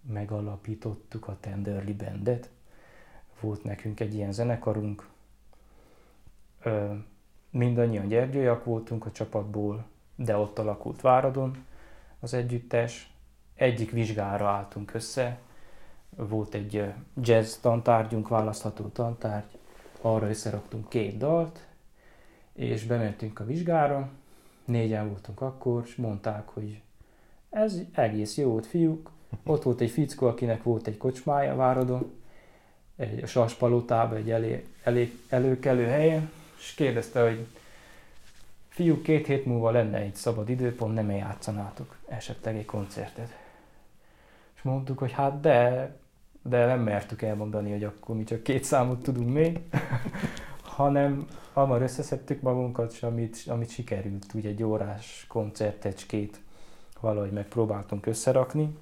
megalapítottuk 0.00 1.28
a 1.28 1.36
Tenderly 1.40 1.92
Bandet. 1.92 2.50
Volt 3.40 3.64
nekünk 3.64 4.00
egy 4.00 4.14
ilyen 4.14 4.32
zenekarunk, 4.32 5.08
mindannyian 7.50 8.08
gyergyőjak 8.08 8.64
voltunk 8.64 9.06
a 9.06 9.12
csapatból, 9.12 9.84
de 10.14 10.36
ott 10.36 10.58
alakult 10.58 11.00
Váradon 11.00 11.64
az 12.20 12.34
együttes. 12.34 13.12
Egyik 13.54 13.90
vizsgára 13.90 14.48
álltunk 14.48 14.94
össze, 14.94 15.38
volt 16.16 16.54
egy 16.54 16.92
jazz 17.20 17.54
tantárgyunk, 17.54 18.28
választható 18.28 18.88
tantárgy, 18.88 19.58
arra 20.04 20.28
összeraktunk 20.28 20.88
két 20.88 21.16
dalt, 21.16 21.66
és 22.52 22.84
bementünk 22.84 23.40
a 23.40 23.44
vizsgára, 23.44 24.10
négyen 24.64 25.08
voltunk 25.08 25.40
akkor, 25.40 25.82
és 25.86 25.94
mondták, 25.94 26.48
hogy 26.48 26.80
ez 27.50 27.80
egész 27.92 28.36
jó 28.36 28.50
volt, 28.50 28.66
fiúk. 28.66 29.10
Ott 29.44 29.62
volt 29.62 29.80
egy 29.80 29.90
fickó, 29.90 30.26
akinek 30.26 30.62
volt 30.62 30.86
egy 30.86 30.96
kocsmája 30.96 31.56
Váradon, 31.56 32.12
egy 32.96 33.22
a 33.22 33.26
Saspalotában, 33.26 34.16
egy 34.16 34.30
elé, 34.30 34.66
elé, 34.82 35.12
előkelő 35.28 35.84
helyen, 35.84 36.30
és 36.58 36.74
kérdezte, 36.74 37.22
hogy 37.22 37.46
fiúk, 38.68 39.02
két 39.02 39.26
hét 39.26 39.44
múlva 39.44 39.70
lenne 39.70 39.98
egy 39.98 40.14
szabad 40.14 40.48
időpont, 40.48 40.94
nem 40.94 41.10
játszanátok 41.10 41.96
esetleg 42.08 42.56
egy 42.56 42.64
koncertet. 42.64 43.36
És 44.54 44.62
mondtuk, 44.62 44.98
hogy 44.98 45.12
hát 45.12 45.40
de, 45.40 45.90
de 46.42 46.66
nem 46.66 46.80
mertük 46.80 47.22
elmondani, 47.22 47.70
hogy 47.70 47.84
akkor 47.84 48.16
mi 48.16 48.24
csak 48.24 48.42
két 48.42 48.64
számot 48.64 49.02
tudunk 49.02 49.32
még, 49.32 49.60
hanem 50.76 51.26
hamar 51.52 51.82
összeszedtük 51.82 52.40
magunkat, 52.40 52.92
és 52.92 53.02
amit, 53.02 53.42
amit 53.46 53.70
sikerült, 53.70 54.34
ugye 54.34 54.48
egy 54.48 54.62
órás 54.62 55.24
koncertecskét 55.28 56.40
valahogy 57.00 57.32
megpróbáltunk 57.32 58.06
összerakni. 58.06 58.76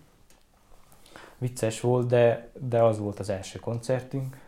Vicces 1.38 1.80
volt, 1.80 2.06
de, 2.06 2.50
de 2.58 2.82
az 2.82 2.98
volt 2.98 3.18
az 3.18 3.28
első 3.28 3.58
koncertünk. 3.58 4.38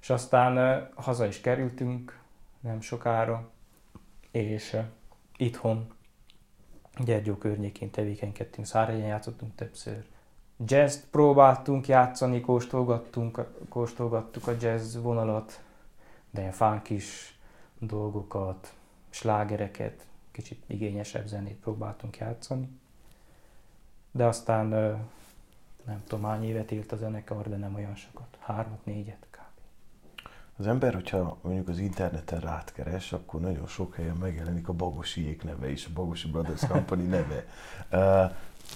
És 0.00 0.10
aztán 0.10 0.88
haza 0.94 1.26
is 1.26 1.40
kerültünk 1.40 2.20
nem 2.60 2.80
sokára, 2.80 3.50
és 4.30 4.76
itthon 5.36 5.92
Gyergyó 7.04 7.34
környékén 7.34 7.90
tevékenykedtünk, 7.90 8.66
Szárhegyen 8.66 9.06
játszottunk 9.06 9.54
többször. 9.54 10.04
Jazz 10.66 10.96
próbáltunk 11.10 11.88
játszani, 11.88 12.40
kóstolgattunk, 12.40 13.44
kóstolgattuk 13.68 14.46
a 14.46 14.52
jazz 14.60 14.96
vonalat, 14.96 15.60
de 16.30 16.40
ilyen 16.40 16.52
fánk 16.52 16.90
is 16.90 17.38
dolgokat, 17.78 18.74
slágereket, 19.10 20.06
kicsit 20.30 20.62
igényesebb 20.66 21.26
zenét 21.26 21.56
próbáltunk 21.56 22.16
játszani. 22.16 22.68
De 24.10 24.24
aztán 24.24 24.66
nem 25.84 26.02
tudom, 26.06 26.24
hány 26.24 26.44
évet 26.44 26.72
élt 26.72 26.92
a 26.92 26.96
zenekar, 26.96 27.48
de 27.48 27.56
nem 27.56 27.74
olyan 27.74 27.94
sokat. 27.94 28.36
Hármat, 28.38 28.84
négyet. 28.84 29.26
Az 30.58 30.66
ember, 30.66 30.94
hogyha 30.94 31.38
mondjuk 31.42 31.68
az 31.68 31.78
interneten 31.78 32.40
rátkeres, 32.40 33.12
akkor 33.12 33.40
nagyon 33.40 33.66
sok 33.66 33.94
helyen 33.94 34.16
megjelenik 34.16 34.68
a 34.68 34.72
Bagosiék 34.72 35.42
neve 35.42 35.70
is, 35.70 35.86
a 35.86 35.90
Bagosi 35.94 36.28
Brothers 36.28 36.66
Company 36.66 37.08
neve. 37.08 37.44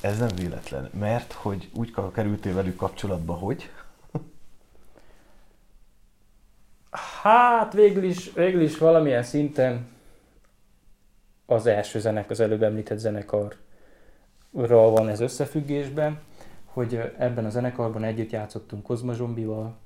Ez 0.01 0.19
nem 0.19 0.29
véletlen, 0.37 0.91
mert 0.99 1.33
hogy 1.33 1.71
úgy 1.75 1.95
kerültél 2.13 2.55
velük 2.55 2.77
kapcsolatba, 2.77 3.33
hogy? 3.33 3.71
Hát 7.23 7.73
végül 7.73 8.05
is, 8.05 8.33
végül 8.33 8.63
is 8.63 8.79
valamilyen 8.79 9.23
szinten 9.23 9.87
az 11.47 11.67
első 11.67 12.01
zenek, 12.01 12.31
az 12.31 12.41
előbb 12.41 12.63
említett 12.63 12.99
zenekarral 12.99 13.57
van 14.91 15.09
ez 15.09 15.21
összefüggésben, 15.21 16.21
hogy 16.65 17.15
ebben 17.19 17.45
a 17.45 17.51
zenekarban 17.51 18.05
együtt 18.05 18.31
játszottunk 18.31 18.83
Kozma 18.83 19.13
Zsombival, 19.13 19.77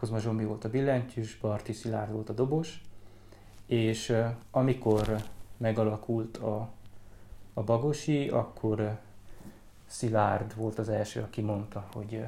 Kozma 0.00 0.18
Zsombi 0.18 0.44
volt 0.44 0.64
a 0.64 0.70
billentyűs, 0.70 1.36
Barti 1.36 1.72
Szilárd 1.72 2.12
volt 2.12 2.28
a 2.28 2.32
dobos, 2.32 2.82
és 3.66 4.16
amikor 4.50 5.22
megalakult 5.56 6.36
a, 6.36 6.70
a 7.54 7.62
Bagosi, 7.62 8.28
akkor 8.28 8.98
Szilárd 9.86 10.56
volt 10.56 10.78
az 10.78 10.88
első, 10.88 11.20
aki 11.20 11.40
mondta, 11.40 11.88
hogy 11.92 12.24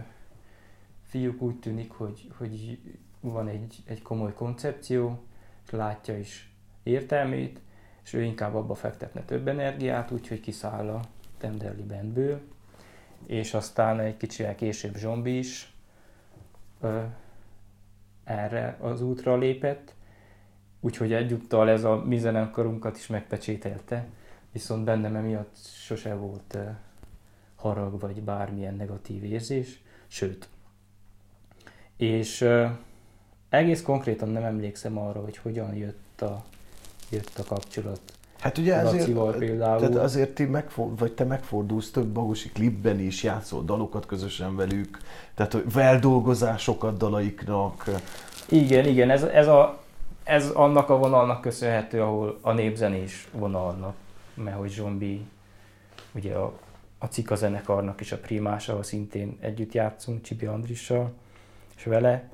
fiúk 1.02 1.42
úgy 1.42 1.58
tűnik, 1.58 1.92
hogy, 1.92 2.32
hogy 2.36 2.78
van 3.20 3.48
egy, 3.48 3.82
egy 3.86 4.02
komoly 4.02 4.32
koncepció, 4.32 5.22
és 5.64 5.70
látja 5.70 6.18
is 6.18 6.54
értelmét, 6.82 7.60
és 8.04 8.12
ő 8.12 8.22
inkább 8.22 8.54
abba 8.54 8.74
fektetne 8.74 9.24
több 9.24 9.48
energiát, 9.48 10.10
úgyhogy 10.10 10.40
kiszáll 10.40 10.88
a 10.88 11.00
Tenderli 11.38 11.82
Bandből, 11.82 12.40
és 13.26 13.54
aztán 13.54 14.00
egy 14.00 14.16
kicsivel 14.16 14.54
később 14.54 14.96
Zsombi 14.96 15.38
is 15.38 15.72
erre 18.24 18.76
az 18.80 19.02
útra 19.02 19.36
lépett, 19.36 19.94
úgyhogy 20.80 21.12
egyúttal 21.12 21.70
ez 21.70 21.84
a 21.84 22.02
mi 22.04 22.18
zenekarunkat 22.18 22.96
is 22.96 23.06
megpecsételte, 23.06 24.08
viszont 24.52 24.84
bennem 24.84 25.16
emiatt 25.16 25.56
sose 25.62 26.14
volt 26.14 26.58
harag 27.54 28.00
vagy 28.00 28.22
bármilyen 28.22 28.74
negatív 28.74 29.24
érzés, 29.24 29.82
sőt. 30.06 30.48
És 31.96 32.48
egész 33.48 33.82
konkrétan 33.82 34.28
nem 34.28 34.44
emlékszem 34.44 34.98
arra, 34.98 35.20
hogy 35.20 35.36
hogyan 35.36 35.74
jött 35.74 36.20
a, 36.20 36.44
jött 37.10 37.38
a 37.38 37.44
kapcsolat 37.44 38.00
Hát 38.42 38.58
ugye 38.58 38.74
azért, 38.74 39.12
például. 39.38 39.78
Tehát 39.78 39.96
azért 39.96 40.30
ti 40.30 40.44
megford, 40.44 40.98
vagy 40.98 41.12
te 41.12 41.24
megfordulsz 41.24 41.90
több 41.90 42.06
bagosi 42.06 42.48
klipben 42.48 43.00
is, 43.00 43.22
játszol 43.22 43.64
dalokat 43.64 44.06
közösen 44.06 44.56
velük, 44.56 44.98
tehát 45.34 45.52
hogy 45.52 45.72
veldolgozásokat 45.72 46.96
dalaiknak. 46.96 47.84
Igen, 48.48 48.86
igen, 48.86 49.10
ez, 49.10 49.22
ez, 49.22 49.48
a, 49.48 49.80
ez 50.24 50.48
annak 50.48 50.90
a 50.90 50.98
vonalnak 50.98 51.40
köszönhető, 51.40 52.02
ahol 52.02 52.38
a 52.40 52.52
népzenés 52.52 53.28
vonalnak, 53.32 53.94
mert 54.34 54.56
hogy 54.56 54.70
Zsombi, 54.70 55.26
ugye 56.12 56.34
a, 56.34 56.52
a 56.98 57.06
Cika 57.06 57.34
zenekarnak 57.34 58.00
is 58.00 58.12
a 58.12 58.18
primás, 58.18 58.68
ahol 58.68 58.82
szintén 58.82 59.36
együtt 59.40 59.72
játszunk 59.72 60.22
Csibi 60.22 60.46
Andrissal, 60.46 61.12
és 61.76 61.84
vele, 61.84 62.28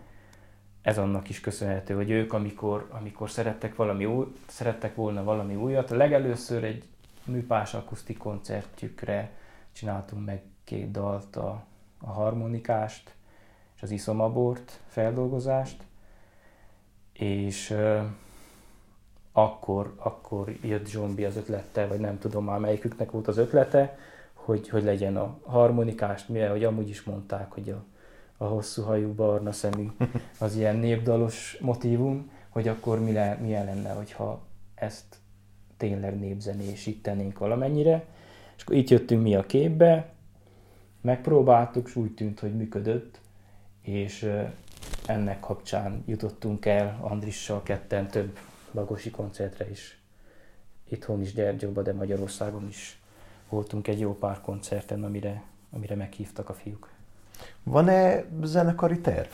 ez 0.88 0.98
annak 0.98 1.28
is 1.28 1.40
köszönhető, 1.40 1.94
hogy 1.94 2.10
ők, 2.10 2.32
amikor, 2.32 2.88
amikor 2.90 3.30
szerettek, 3.30 3.76
valami 3.76 4.04
új, 4.04 4.26
szerettek 4.46 4.94
volna 4.94 5.24
valami 5.24 5.54
újat, 5.54 5.90
legelőször 5.90 6.64
egy 6.64 6.84
műpás 7.24 7.74
akusztik 7.74 8.18
koncertjükre 8.18 9.30
csináltunk 9.72 10.24
meg 10.26 10.42
két 10.64 10.90
dalt, 10.90 11.36
a, 11.36 11.64
a 12.00 12.10
harmonikást 12.10 13.14
és 13.76 13.82
az 13.82 13.90
iszomabort 13.90 14.80
feldolgozást, 14.86 15.82
és 17.12 17.70
uh, 17.70 18.02
akkor, 19.32 19.94
akkor 19.96 20.54
jött 20.62 20.86
Zsombi 20.86 21.24
az 21.24 21.36
ötlete, 21.36 21.86
vagy 21.86 22.00
nem 22.00 22.18
tudom 22.18 22.44
már 22.44 22.58
melyiküknek 22.58 23.10
volt 23.10 23.28
az 23.28 23.38
ötlete, 23.38 23.98
hogy, 24.32 24.68
hogy 24.68 24.82
legyen 24.82 25.16
a 25.16 25.38
harmonikást, 25.44 26.28
mivel 26.28 26.50
hogy 26.50 26.64
amúgy 26.64 26.88
is 26.88 27.02
mondták, 27.02 27.52
hogy 27.52 27.70
a, 27.70 27.84
a 28.38 28.44
hosszú 28.44 28.82
hajú 28.82 29.14
barna 29.14 29.52
szemű, 29.52 29.90
az 30.38 30.56
ilyen 30.56 30.76
népdalos 30.76 31.58
motívum, 31.60 32.30
hogy 32.48 32.68
akkor 32.68 33.00
mi 33.00 33.12
le, 33.12 33.38
milyen 33.42 33.64
lenne, 33.64 33.90
hogyha 33.90 34.42
ezt 34.74 35.16
tényleg 35.76 36.18
népzenésítenénk 36.18 37.38
valamennyire. 37.38 38.04
És 38.56 38.62
akkor 38.62 38.76
itt 38.76 38.88
jöttünk 38.88 39.22
mi 39.22 39.34
a 39.34 39.46
képbe, 39.46 40.12
megpróbáltuk, 41.00 41.86
és 41.86 41.96
úgy 41.96 42.14
tűnt, 42.14 42.40
hogy 42.40 42.56
működött, 42.56 43.20
és 43.82 44.32
ennek 45.06 45.40
kapcsán 45.40 46.02
jutottunk 46.06 46.66
el 46.66 46.98
Andrissal 47.00 47.62
ketten 47.62 48.08
több 48.08 48.38
bagosi 48.72 49.10
koncertre 49.10 49.70
is. 49.70 49.98
Itthon 50.88 51.20
is, 51.20 51.32
Gyergyóban, 51.32 51.84
de 51.84 51.92
Magyarországon 51.92 52.66
is 52.68 53.00
voltunk 53.48 53.88
egy 53.88 54.00
jó 54.00 54.14
pár 54.14 54.40
koncerten, 54.40 55.04
amire, 55.04 55.42
amire 55.70 55.94
meghívtak 55.94 56.48
a 56.48 56.54
fiúk. 56.54 56.97
Van-e 57.62 58.24
zenekari 58.42 59.00
terv? 59.00 59.30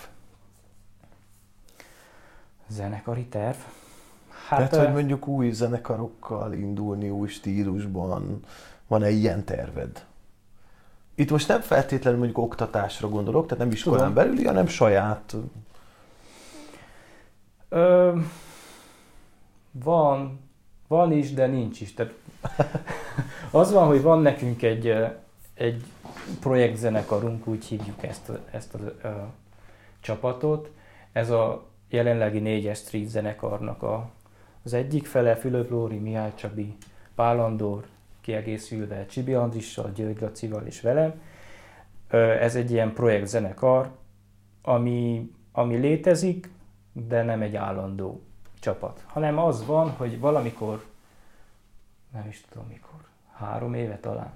Zenekari 2.69 3.25
terv? 3.27 3.57
Hát, 4.49 4.71
Tehát, 4.71 4.87
hogy 4.87 4.95
mondjuk 4.95 5.27
új 5.27 5.51
zenekarokkal 5.51 6.53
indulni, 6.53 7.11
új 7.11 7.29
stílusban, 7.29 8.40
van-e 8.87 9.11
ilyen 9.11 9.45
terved? 9.45 10.05
Itt 11.14 11.31
most 11.31 11.49
nem 11.49 11.61
feltétlenül 11.61 12.19
mondjuk 12.19 12.38
oktatásra 12.45 13.09
gondolok, 13.09 13.47
tehát 13.47 13.64
nem 13.64 13.73
iskolán 13.73 13.99
Tudom. 13.99 14.14
belüli, 14.14 14.45
hanem 14.45 14.67
saját. 14.67 15.35
Ö, 17.69 18.19
van, 19.71 20.40
van 20.88 21.12
is, 21.12 21.33
de 21.33 21.47
nincs 21.47 21.81
is. 21.81 21.95
Tehát 21.95 22.12
az 23.51 23.73
van, 23.73 23.87
hogy 23.87 24.03
van 24.03 24.23
nekünk 24.23 24.62
egy, 24.62 24.95
egy 25.55 25.85
projektzenekarunk, 26.40 27.46
úgy 27.46 27.64
hívjuk 27.64 28.02
ezt 28.02 28.30
ezt 28.50 28.74
a, 28.74 29.06
a 29.08 29.32
csapatot. 30.00 30.70
Ez 31.12 31.30
a 31.30 31.66
jelenlegi 31.88 32.38
négyes 32.38 32.78
street 32.78 33.08
zenekarnak 33.08 33.82
a, 33.82 34.10
az 34.62 34.72
egyik 34.72 35.06
fele, 35.06 35.37
Fülöp 35.37 35.70
Lóri, 35.70 35.98
Mihály 35.98 36.32
Csabi, 36.34 36.76
Pál 37.14 37.40
Andor, 37.40 37.87
kiegészülve 38.20 39.06
Csibi 39.06 39.34
Andrissal, 39.34 39.92
György 39.94 40.20
Lacival 40.20 40.66
és 40.66 40.80
velem. 40.80 41.20
Ez 42.40 42.56
egy 42.56 42.70
ilyen 42.70 42.92
projektzenekar, 42.92 43.90
ami, 44.62 45.30
ami 45.52 45.76
létezik, 45.76 46.50
de 46.92 47.22
nem 47.22 47.42
egy 47.42 47.56
állandó 47.56 48.22
csapat, 48.60 49.04
hanem 49.06 49.38
az 49.38 49.66
van, 49.66 49.90
hogy 49.90 50.20
valamikor, 50.20 50.84
nem 52.12 52.28
is 52.28 52.44
tudom 52.50 52.66
mikor, 52.68 53.00
három 53.32 53.74
éve 53.74 53.98
talán, 53.98 54.32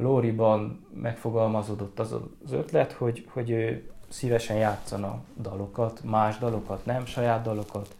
Lóriban 0.00 0.86
megfogalmazódott 0.94 1.98
az 1.98 2.12
az 2.44 2.52
ötlet, 2.52 2.92
hogy, 2.92 3.28
hogy 3.32 3.50
ő 3.50 3.90
szívesen 4.08 4.56
játszana 4.56 5.22
dalokat, 5.40 6.00
más 6.04 6.38
dalokat, 6.38 6.84
nem 6.84 7.06
saját 7.06 7.42
dalokat, 7.42 7.96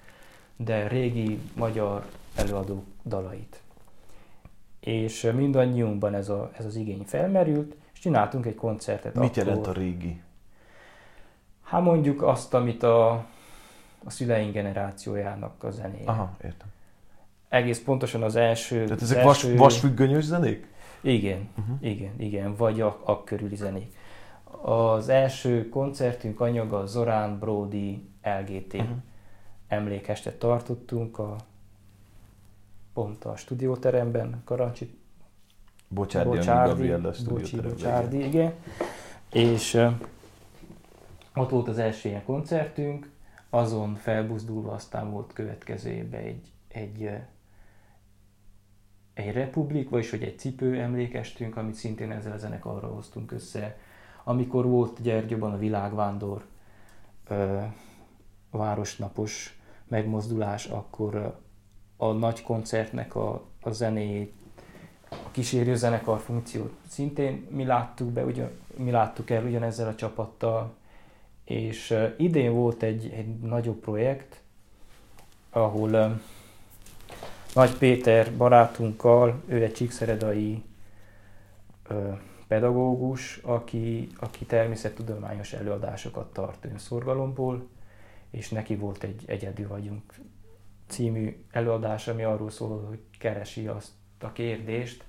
de 0.57 0.89
régi 0.89 1.39
magyar 1.55 2.07
előadók 2.35 2.85
dalait. 3.05 3.61
És 4.81 5.31
mindannyiunkban 5.35 6.15
ez, 6.15 6.29
a, 6.29 6.51
ez 6.57 6.65
az 6.65 6.77
igény 6.77 7.05
felmerült, 7.07 7.77
és 7.93 7.99
csináltunk 7.99 8.47
egy 8.47 8.55
koncertet. 8.55 9.15
Mit 9.15 9.31
akkor, 9.31 9.47
jelent 9.47 9.67
a 9.67 9.73
régi? 9.73 10.23
Hát 11.63 11.83
mondjuk 11.83 12.23
azt, 12.23 12.55
amit 12.55 12.83
a, 12.83 13.11
a 14.05 14.11
szüleink 14.11 14.53
generációjának 14.53 15.65
a 15.65 15.71
zenéje. 15.71 16.05
Aha, 16.07 16.37
értem. 16.45 16.69
Egész 17.49 17.83
pontosan 17.83 18.23
az 18.23 18.37
első... 18.37 18.85
Tehát 18.85 19.03
ezek 19.03 19.25
vas, 19.25 19.45
első... 19.45 19.57
vasfüggönyös 19.57 20.25
zenék? 20.25 20.70
Igen, 21.01 21.49
uh-huh. 21.59 21.77
igen, 21.81 22.21
igen, 22.21 22.55
vagy 22.57 22.81
a, 22.81 23.01
a 23.05 23.25
körüli 23.25 23.57
zenék. 23.57 23.97
Az 24.63 25.09
első 25.09 25.69
koncertünk 25.69 26.41
anyaga 26.41 26.87
Zorán 26.87 27.39
Brody 27.39 28.09
LGT 28.23 28.75
uh-huh. 28.75 28.89
Mhm. 28.89 28.99
emlékestet 29.69 30.39
tartottunk 30.39 31.19
a 31.19 31.37
pont 32.93 33.25
a 33.25 33.37
stúdióteremben, 33.37 34.43
Karancsi 34.45 34.99
Bocsárdi, 35.89 36.37
Bocsárdi, 36.37 36.95
Bocsi, 37.29 37.61
Bocsárdi, 37.61 38.25
igen. 38.25 38.53
És 39.33 39.75
uh, 39.75 39.93
ott 41.35 41.51
volt 41.51 41.69
az 41.69 41.79
első 41.79 42.09
ilyen 42.09 42.25
koncertünk, 42.25 43.11
azon 43.51 43.95
felbuzdulva 43.95 44.73
aztán 44.73 45.11
volt 45.11 45.33
következő 45.33 45.91
évben 45.91 46.21
egy, 46.21 46.53
egy 46.69 47.11
egy 49.27 49.35
republik, 49.35 49.89
vagyis 49.91 50.11
hogy 50.11 50.23
egy 50.23 50.39
cipő 50.39 50.81
emlékestünk, 50.81 51.57
amit 51.57 51.75
szintén 51.75 52.11
ezzel 52.11 52.33
a 52.33 52.37
zenekarra 52.37 52.87
hoztunk 52.87 53.33
össze. 53.33 53.79
Amikor 54.25 54.67
volt 54.67 55.03
Gyergyóban 55.03 55.53
a 55.53 55.59
világvándor 55.59 56.45
ö, 57.29 57.61
városnapos 58.51 59.61
megmozdulás, 59.89 60.67
akkor 60.67 61.39
a 61.97 62.13
nagy 62.13 62.43
koncertnek 62.43 63.15
a, 63.15 63.45
a 63.61 63.71
zenéjét, 63.71 64.33
a 65.11 65.31
kísérő 65.31 65.75
zenekar 65.75 66.19
funkciót 66.19 66.73
szintén 66.89 67.47
mi 67.51 67.65
láttuk 67.65 68.09
be, 68.09 68.25
ugyan, 68.25 68.51
mi 68.77 68.91
láttuk 68.91 69.31
el 69.31 69.45
ugyanezzel 69.45 69.89
a 69.89 69.95
csapattal, 69.95 70.75
és 71.45 71.97
idén 72.17 72.53
volt 72.53 72.83
egy, 72.83 73.11
egy 73.17 73.39
nagyobb 73.39 73.81
projekt, 73.81 74.41
ahol 75.51 76.21
nagy 77.55 77.79
Péter 77.79 78.37
barátunkkal, 78.37 79.43
ő 79.47 79.63
egy 79.63 79.73
csíkszeredai 79.73 80.63
ö, 81.89 82.13
pedagógus, 82.49 83.37
aki, 83.37 84.09
aki 84.19 84.45
természettudományos 84.45 85.53
előadásokat 85.53 86.33
tart 86.33 86.65
önszorgalomból, 86.65 87.69
és 88.31 88.49
neki 88.49 88.77
volt 88.77 89.03
egy 89.03 89.23
Egyedül 89.27 89.69
vagyunk 89.69 90.15
című 90.87 91.45
előadás, 91.51 92.09
ami 92.09 92.23
arról 92.23 92.51
szól, 92.51 92.85
hogy 92.89 92.99
keresi 93.19 93.67
azt 93.67 93.91
a 94.21 94.33
kérdést 94.33 95.05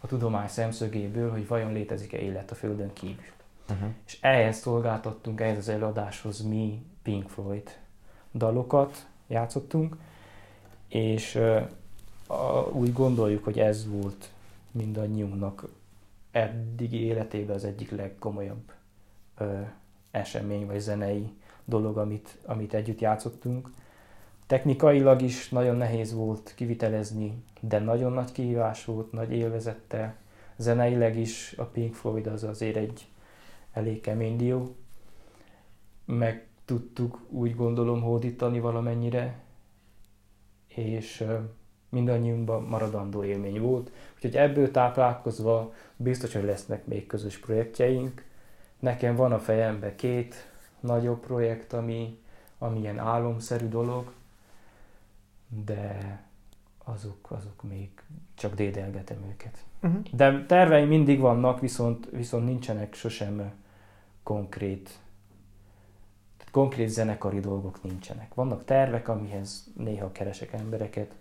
a 0.00 0.06
tudomány 0.06 0.48
szemszögéből, 0.48 1.30
hogy 1.30 1.48
vajon 1.48 1.72
létezik-e 1.72 2.18
élet 2.18 2.50
a 2.50 2.54
Földön 2.54 2.92
kívül. 2.92 3.24
uh-huh. 3.70 3.88
és 4.06 4.18
ehhez 4.20 4.58
szolgáltattunk, 4.58 5.40
ehhez 5.40 5.56
az 5.58 5.68
előadáshoz 5.68 6.40
mi 6.40 6.86
Pink 7.02 7.28
Floyd 7.28 7.78
dalokat 8.34 9.06
játszottunk, 9.26 9.96
és 10.88 11.38
úgy 12.72 12.92
gondoljuk, 12.92 13.44
hogy 13.44 13.58
ez 13.58 13.88
volt 13.88 14.30
mindannyiunknak 14.70 15.68
eddigi 16.30 17.02
életében 17.02 17.56
az 17.56 17.64
egyik 17.64 17.90
legkomolyabb 17.90 18.72
esemény 20.10 20.66
vagy 20.66 20.80
zenei 20.80 21.30
dolog, 21.64 21.98
amit, 21.98 22.36
amit 22.46 22.74
együtt 22.74 23.00
játszottunk. 23.00 23.70
Technikailag 24.46 25.22
is 25.22 25.48
nagyon 25.48 25.76
nehéz 25.76 26.12
volt 26.14 26.52
kivitelezni, 26.56 27.42
de 27.60 27.78
nagyon 27.78 28.12
nagy 28.12 28.32
kihívás 28.32 28.84
volt, 28.84 29.12
nagy 29.12 29.32
élvezette. 29.32 30.16
Zeneileg 30.56 31.18
is 31.18 31.54
a 31.56 31.64
Pink 31.64 31.94
Floyd 31.94 32.26
az 32.26 32.44
azért 32.44 32.76
egy 32.76 33.06
elég 33.72 34.00
kemény 34.00 34.36
dió. 34.36 34.76
Meg 36.04 36.46
tudtuk 36.64 37.20
úgy 37.28 37.56
gondolom 37.56 38.02
hódítani 38.02 38.60
valamennyire, 38.60 39.38
és 40.78 41.24
mindannyiunkban 41.88 42.62
maradandó 42.62 43.24
élmény 43.24 43.60
volt. 43.60 43.90
Úgyhogy 44.14 44.36
ebből 44.36 44.70
táplálkozva 44.70 45.72
biztos, 45.96 46.32
hogy 46.34 46.44
lesznek 46.44 46.86
még 46.86 47.06
közös 47.06 47.38
projektjeink. 47.38 48.24
Nekem 48.78 49.16
van 49.16 49.32
a 49.32 49.38
fejemben 49.38 49.96
két 49.96 50.50
nagyobb 50.80 51.20
projekt, 51.20 51.72
ami, 51.72 52.18
ami 52.58 52.78
ilyen 52.78 52.98
álomszerű 52.98 53.68
dolog, 53.68 54.12
de 55.64 56.20
azok, 56.84 57.30
azok 57.30 57.62
még 57.62 57.88
csak 58.34 58.54
dédelgetem 58.54 59.16
őket. 59.30 59.64
Uh-huh. 59.82 60.02
De 60.12 60.44
terveim 60.46 60.88
mindig 60.88 61.20
vannak, 61.20 61.60
viszont, 61.60 62.08
viszont 62.10 62.44
nincsenek 62.44 62.94
sosem 62.94 63.52
konkrét 64.22 64.98
konkrét 66.50 66.88
zenekari 66.88 67.40
dolgok 67.40 67.82
nincsenek. 67.82 68.34
Vannak 68.34 68.64
tervek, 68.64 69.08
amihez 69.08 69.64
néha 69.76 70.12
keresek 70.12 70.52
embereket. 70.52 71.14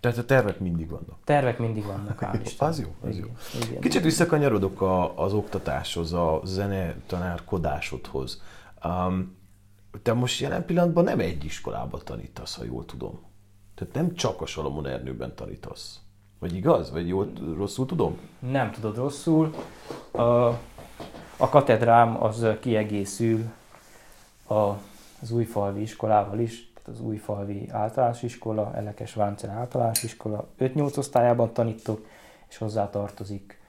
Tehát 0.00 0.18
a 0.18 0.24
tervek 0.24 0.60
mindig 0.60 0.90
vannak. 0.90 1.18
Tervek 1.24 1.58
mindig 1.58 1.84
vannak, 1.84 2.18
hál' 2.20 2.58
Az 2.58 2.80
jó, 2.80 2.94
az 3.00 3.16
igen, 3.16 3.20
jó. 3.20 3.60
Igen. 3.68 3.80
Kicsit 3.80 4.02
visszakanyarodok 4.02 4.80
a, 4.80 5.22
az 5.22 5.32
oktatáshoz, 5.32 6.12
a 6.12 6.40
zenetanárkodásodhoz. 6.44 8.42
Um, 8.84 9.36
te 10.02 10.12
most 10.12 10.40
jelen 10.40 10.64
pillanatban 10.64 11.04
nem 11.04 11.20
egy 11.20 11.44
iskolában 11.44 12.00
tanítasz, 12.04 12.56
ha 12.56 12.64
jól 12.64 12.84
tudom. 12.84 13.20
Tehát 13.74 13.94
nem 13.94 14.14
csak 14.14 14.40
a 14.40 14.46
Salomon 14.46 14.86
Ernőben 14.86 15.34
tanítasz. 15.34 16.00
Vagy 16.38 16.54
igaz? 16.54 16.90
Vagy 16.90 17.08
jól, 17.08 17.32
rosszul 17.56 17.86
tudom? 17.86 18.18
Nem 18.38 18.70
tudod 18.70 18.96
rosszul. 18.96 19.54
A, 20.10 20.22
a 21.36 21.48
katedrám 21.50 22.22
az 22.22 22.46
kiegészül 22.60 23.44
a, 24.52 24.80
az 25.20 25.30
újfalvi 25.30 25.80
iskolával 25.80 26.38
is, 26.38 26.72
tehát 26.74 27.00
az 27.00 27.00
újfalvi 27.00 27.68
általános 27.70 28.22
iskola, 28.22 28.74
Elekes 28.74 29.14
Váncel 29.14 29.50
általános 29.50 30.02
iskola 30.02 30.48
5-8 30.58 30.98
osztályában 30.98 31.52
tanítok, 31.52 32.06
és 32.48 32.56
hozzá 32.56 32.90
tartozik 32.90 33.60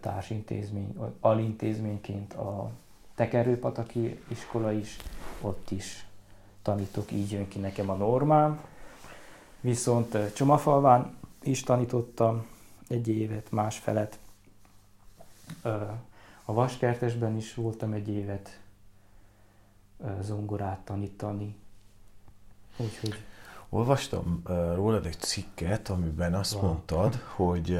társintézmény, 0.00 0.96
alintézményként 1.20 2.34
a 2.34 2.70
Tekerőpataki 3.14 4.20
iskola 4.28 4.72
is, 4.72 4.96
ott 5.40 5.70
is 5.70 6.06
tanítok, 6.62 7.12
így 7.12 7.30
jön 7.30 7.48
ki 7.48 7.58
nekem 7.58 7.90
a 7.90 7.94
normám. 7.94 8.60
Viszont 9.60 10.32
Csomafalván 10.34 11.16
is 11.42 11.62
tanítottam 11.62 12.46
egy 12.88 13.08
évet, 13.08 13.50
másfelet. 13.50 14.18
A 16.44 16.52
Vaskertesben 16.52 17.36
is 17.36 17.54
voltam 17.54 17.92
egy 17.92 18.08
évet 18.08 18.60
zongorát 20.20 20.78
tanítani. 20.78 21.56
Úgyhogy... 22.76 23.14
Olvastam 23.68 24.42
rólad 24.74 25.06
egy 25.06 25.18
cikket, 25.18 25.88
amiben 25.88 26.34
azt 26.34 26.52
Van. 26.52 26.64
mondtad, 26.64 27.14
hogy 27.14 27.78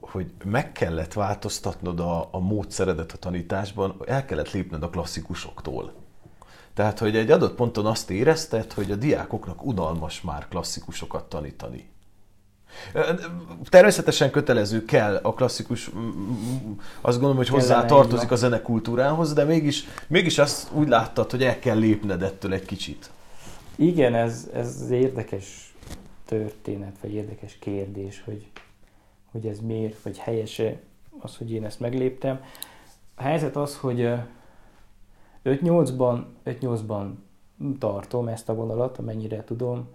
hogy 0.00 0.32
meg 0.44 0.72
kellett 0.72 1.12
változtatnod 1.12 2.00
a, 2.00 2.28
a 2.30 2.38
módszeredet 2.38 3.12
a 3.12 3.16
tanításban, 3.16 3.96
el 4.06 4.24
kellett 4.24 4.50
lépned 4.50 4.82
a 4.82 4.90
klasszikusoktól. 4.90 5.92
Tehát, 6.74 6.98
hogy 6.98 7.16
egy 7.16 7.30
adott 7.30 7.54
ponton 7.54 7.86
azt 7.86 8.10
érezted, 8.10 8.72
hogy 8.72 8.90
a 8.90 8.96
diákoknak 8.96 9.64
unalmas 9.64 10.20
már 10.20 10.48
klasszikusokat 10.48 11.28
tanítani. 11.28 11.88
Természetesen 13.68 14.30
kötelező 14.30 14.84
kell 14.84 15.20
a 15.22 15.34
klasszikus, 15.34 15.90
azt 17.00 17.14
gondolom, 17.14 17.36
hogy 17.36 17.48
hozzá 17.48 17.84
tartozik 17.84 18.30
a 18.30 18.36
zenekultúrához, 18.36 19.32
de 19.32 19.44
mégis, 19.44 19.84
mégis 20.06 20.38
azt 20.38 20.72
úgy 20.72 20.88
láttad, 20.88 21.30
hogy 21.30 21.42
el 21.42 21.58
kell 21.58 21.78
lépned 21.78 22.22
ettől 22.22 22.52
egy 22.52 22.64
kicsit. 22.64 23.10
Igen, 23.76 24.14
ez, 24.14 24.48
ez 24.54 24.90
érdekes 24.90 25.74
történet, 26.24 26.96
vagy 27.00 27.12
érdekes 27.12 27.56
kérdés, 27.58 28.22
hogy, 28.24 28.46
hogy 29.32 29.46
ez 29.46 29.58
miért, 29.60 30.02
vagy 30.02 30.18
helyese 30.18 30.80
az, 31.20 31.36
hogy 31.36 31.52
én 31.52 31.64
ezt 31.64 31.80
megléptem. 31.80 32.40
A 33.14 33.22
helyzet 33.22 33.56
az, 33.56 33.76
hogy 33.76 34.10
5-8-ban, 35.44 36.24
5-8-ban 36.44 37.10
tartom 37.78 38.28
ezt 38.28 38.48
a 38.48 38.54
vonalat, 38.54 38.98
amennyire 38.98 39.44
tudom, 39.44 39.88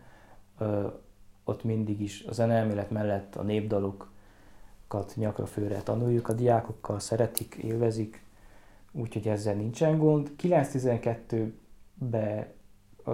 ott 1.50 1.64
mindig 1.64 2.02
is 2.02 2.24
a 2.24 2.34
zeneelmélet 2.34 2.92
mellett 2.92 3.36
a 3.36 3.42
népdalokat 3.42 5.16
nyakra 5.16 5.46
főre 5.46 5.82
tanuljuk, 5.82 6.28
a 6.28 6.34
diákokkal 6.34 7.00
szeretik, 7.00 7.56
élvezik, 7.56 8.24
úgyhogy 8.92 9.28
ezzel 9.28 9.56
nincsen 9.56 9.98
gond. 9.98 10.32
9-12-be 10.42 12.54
a 13.06 13.12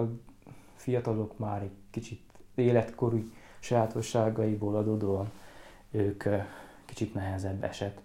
fiatalok 0.74 1.38
már 1.38 1.62
egy 1.62 1.76
kicsit 1.90 2.20
életkorú 2.54 3.24
sajátosságaiból 3.58 4.76
adódóan 4.76 5.30
ők 5.90 6.24
kicsit 6.84 7.14
nehezebb 7.14 7.64
eset. 7.64 8.00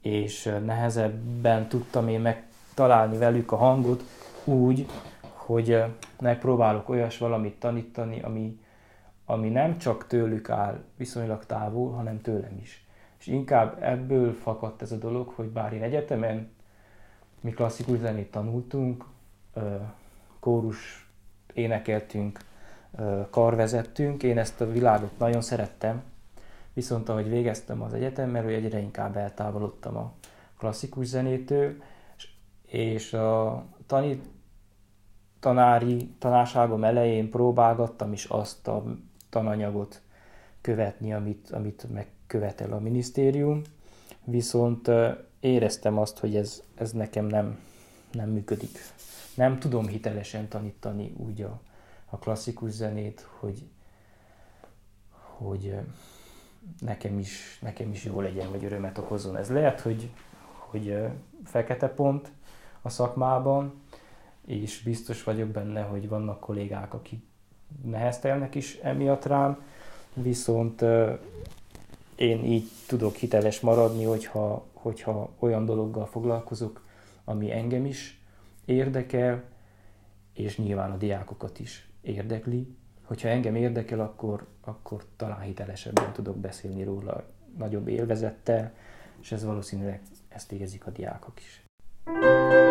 És 0.00 0.56
nehezebben 0.64 1.68
tudtam 1.68 2.08
én 2.08 2.20
megtalálni 2.20 3.16
velük 3.16 3.52
a 3.52 3.56
hangot 3.56 4.02
úgy, 4.44 4.86
hogy 5.20 5.84
megpróbálok 6.20 6.88
olyas 6.88 7.18
valamit 7.18 7.58
tanítani, 7.58 8.20
ami, 8.20 8.59
ami 9.30 9.48
nem 9.48 9.78
csak 9.78 10.06
tőlük 10.06 10.50
áll 10.50 10.82
viszonylag 10.96 11.46
távol, 11.46 11.92
hanem 11.92 12.20
tőlem 12.20 12.58
is. 12.60 12.86
És 13.18 13.26
inkább 13.26 13.82
ebből 13.82 14.32
fakadt 14.32 14.82
ez 14.82 14.92
a 14.92 14.96
dolog, 14.96 15.28
hogy 15.28 15.48
bár 15.48 15.72
én 15.72 15.82
egyetemen 15.82 16.50
mi 17.40 17.50
klasszikus 17.50 17.98
zenét 17.98 18.30
tanultunk, 18.30 19.04
kórus 20.40 21.10
énekeltünk, 21.52 22.38
karvezettünk, 23.30 24.22
én 24.22 24.38
ezt 24.38 24.60
a 24.60 24.70
világot 24.70 25.18
nagyon 25.18 25.40
szerettem, 25.40 26.02
viszont 26.72 27.08
ahogy 27.08 27.28
végeztem 27.28 27.82
az 27.82 27.94
egyetemről, 27.94 28.54
egyre 28.54 28.78
inkább 28.78 29.16
eltávolodtam 29.16 29.96
a 29.96 30.12
klasszikus 30.58 31.06
zenétől, 31.06 31.82
és 32.66 33.12
a 33.12 33.64
tanít, 33.86 34.24
tanári 35.40 36.14
tanárságom 36.18 36.84
elején 36.84 37.30
próbálgattam 37.30 38.12
is 38.12 38.24
azt 38.24 38.68
a 38.68 38.84
tananyagot 39.30 40.00
követni, 40.60 41.12
amit, 41.12 41.50
amit 41.50 41.86
megkövetel 41.92 42.72
a 42.72 42.80
minisztérium, 42.80 43.62
viszont 44.24 44.90
éreztem 45.40 45.98
azt, 45.98 46.18
hogy 46.18 46.36
ez, 46.36 46.62
ez 46.74 46.92
nekem 46.92 47.26
nem, 47.26 47.58
nem 48.12 48.30
működik. 48.30 48.78
Nem 49.34 49.58
tudom 49.58 49.86
hitelesen 49.86 50.48
tanítani 50.48 51.12
úgy 51.16 51.42
a, 51.42 51.60
a 52.06 52.18
klasszikus 52.18 52.70
zenét, 52.70 53.26
hogy, 53.38 53.68
hogy 55.10 55.74
nekem 56.78 57.18
is, 57.18 57.58
nekem 57.60 57.90
is 57.90 58.04
jó 58.04 58.20
legyen, 58.20 58.50
vagy 58.50 58.64
örömet 58.64 58.98
okozzon. 58.98 59.36
Ez 59.36 59.50
lehet, 59.50 59.80
hogy, 59.80 60.10
hogy 60.70 60.96
fekete 61.44 61.88
pont 61.88 62.32
a 62.82 62.88
szakmában, 62.88 63.82
és 64.46 64.82
biztos 64.82 65.24
vagyok 65.24 65.48
benne, 65.48 65.82
hogy 65.82 66.08
vannak 66.08 66.40
kollégák, 66.40 66.94
akik 66.94 67.24
neheztelnek 67.82 68.54
is 68.54 68.78
emiatt 68.82 69.24
rám, 69.24 69.62
viszont 70.14 70.84
én 72.16 72.44
így 72.44 72.68
tudok 72.86 73.14
hiteles 73.14 73.60
maradni, 73.60 74.04
hogyha, 74.04 74.66
hogyha 74.72 75.30
olyan 75.38 75.64
dologgal 75.64 76.06
foglalkozok, 76.06 76.84
ami 77.24 77.52
engem 77.52 77.84
is 77.84 78.20
érdekel, 78.64 79.42
és 80.34 80.58
nyilván 80.58 80.90
a 80.90 80.96
diákokat 80.96 81.58
is 81.58 81.88
érdekli. 82.00 82.76
Hogyha 83.04 83.28
engem 83.28 83.54
érdekel, 83.54 84.00
akkor, 84.00 84.46
akkor 84.60 85.04
talán 85.16 85.40
hitelesebben 85.40 86.12
tudok 86.12 86.36
beszélni 86.36 86.82
róla 86.84 87.24
nagyobb 87.58 87.88
élvezettel, 87.88 88.72
és 89.20 89.32
ez 89.32 89.44
valószínűleg 89.44 90.00
ezt 90.28 90.52
érzik 90.52 90.86
a 90.86 90.90
diákok 90.90 91.40
is. 91.40 91.64
thank 92.04 92.52
you 92.52 92.69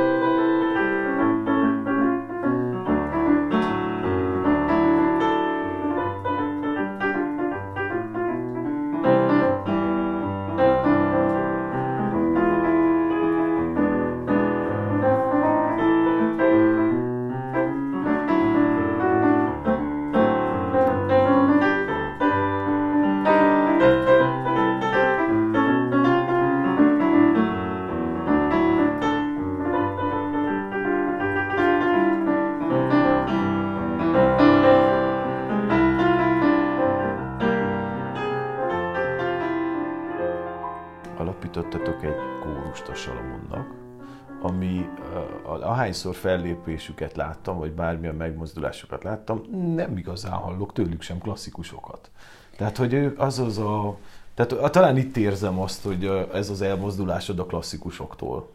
ahányszor 45.89 46.15
fellépésüket 46.15 47.15
láttam, 47.15 47.57
vagy 47.57 47.71
bármilyen 47.71 48.15
megmozdulásokat 48.15 49.03
láttam, 49.03 49.41
nem 49.75 49.97
igazán 49.97 50.31
hallok 50.31 50.73
tőlük 50.73 51.01
sem 51.01 51.17
klasszikusokat. 51.17 52.09
Tehát, 52.57 52.77
hogy 52.77 53.13
az 53.17 53.39
az 53.39 53.57
a... 53.57 53.97
Tehát 54.33 54.71
talán 54.71 54.97
itt 54.97 55.17
érzem 55.17 55.59
azt, 55.59 55.83
hogy 55.83 56.05
ez 56.33 56.49
az 56.49 56.61
elmozdulásod 56.61 57.39
a 57.39 57.45
klasszikusoktól. 57.45 58.49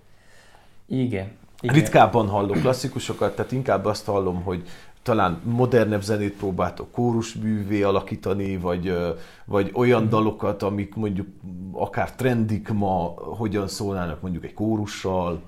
Igen. 0.86 1.30
Igen. 1.60 1.74
Ritkábban 1.74 2.28
hallok 2.28 2.60
klasszikusokat, 2.60 3.36
tehát 3.36 3.52
inkább 3.52 3.84
azt 3.84 4.06
hallom, 4.06 4.42
hogy 4.42 4.68
talán 5.02 5.40
modernebb 5.44 6.02
zenét 6.02 6.36
próbáltok 6.36 6.92
kórusművé 6.92 7.82
alakítani, 7.82 8.56
vagy, 8.56 8.96
vagy 9.44 9.70
olyan 9.74 10.08
dalokat, 10.08 10.62
amik 10.62 10.94
mondjuk 10.94 11.26
akár 11.72 12.12
trendik 12.12 12.68
ma, 12.68 13.14
hogyan 13.16 13.68
szólnának 13.68 14.20
mondjuk 14.20 14.44
egy 14.44 14.54
kórussal. 14.54 15.42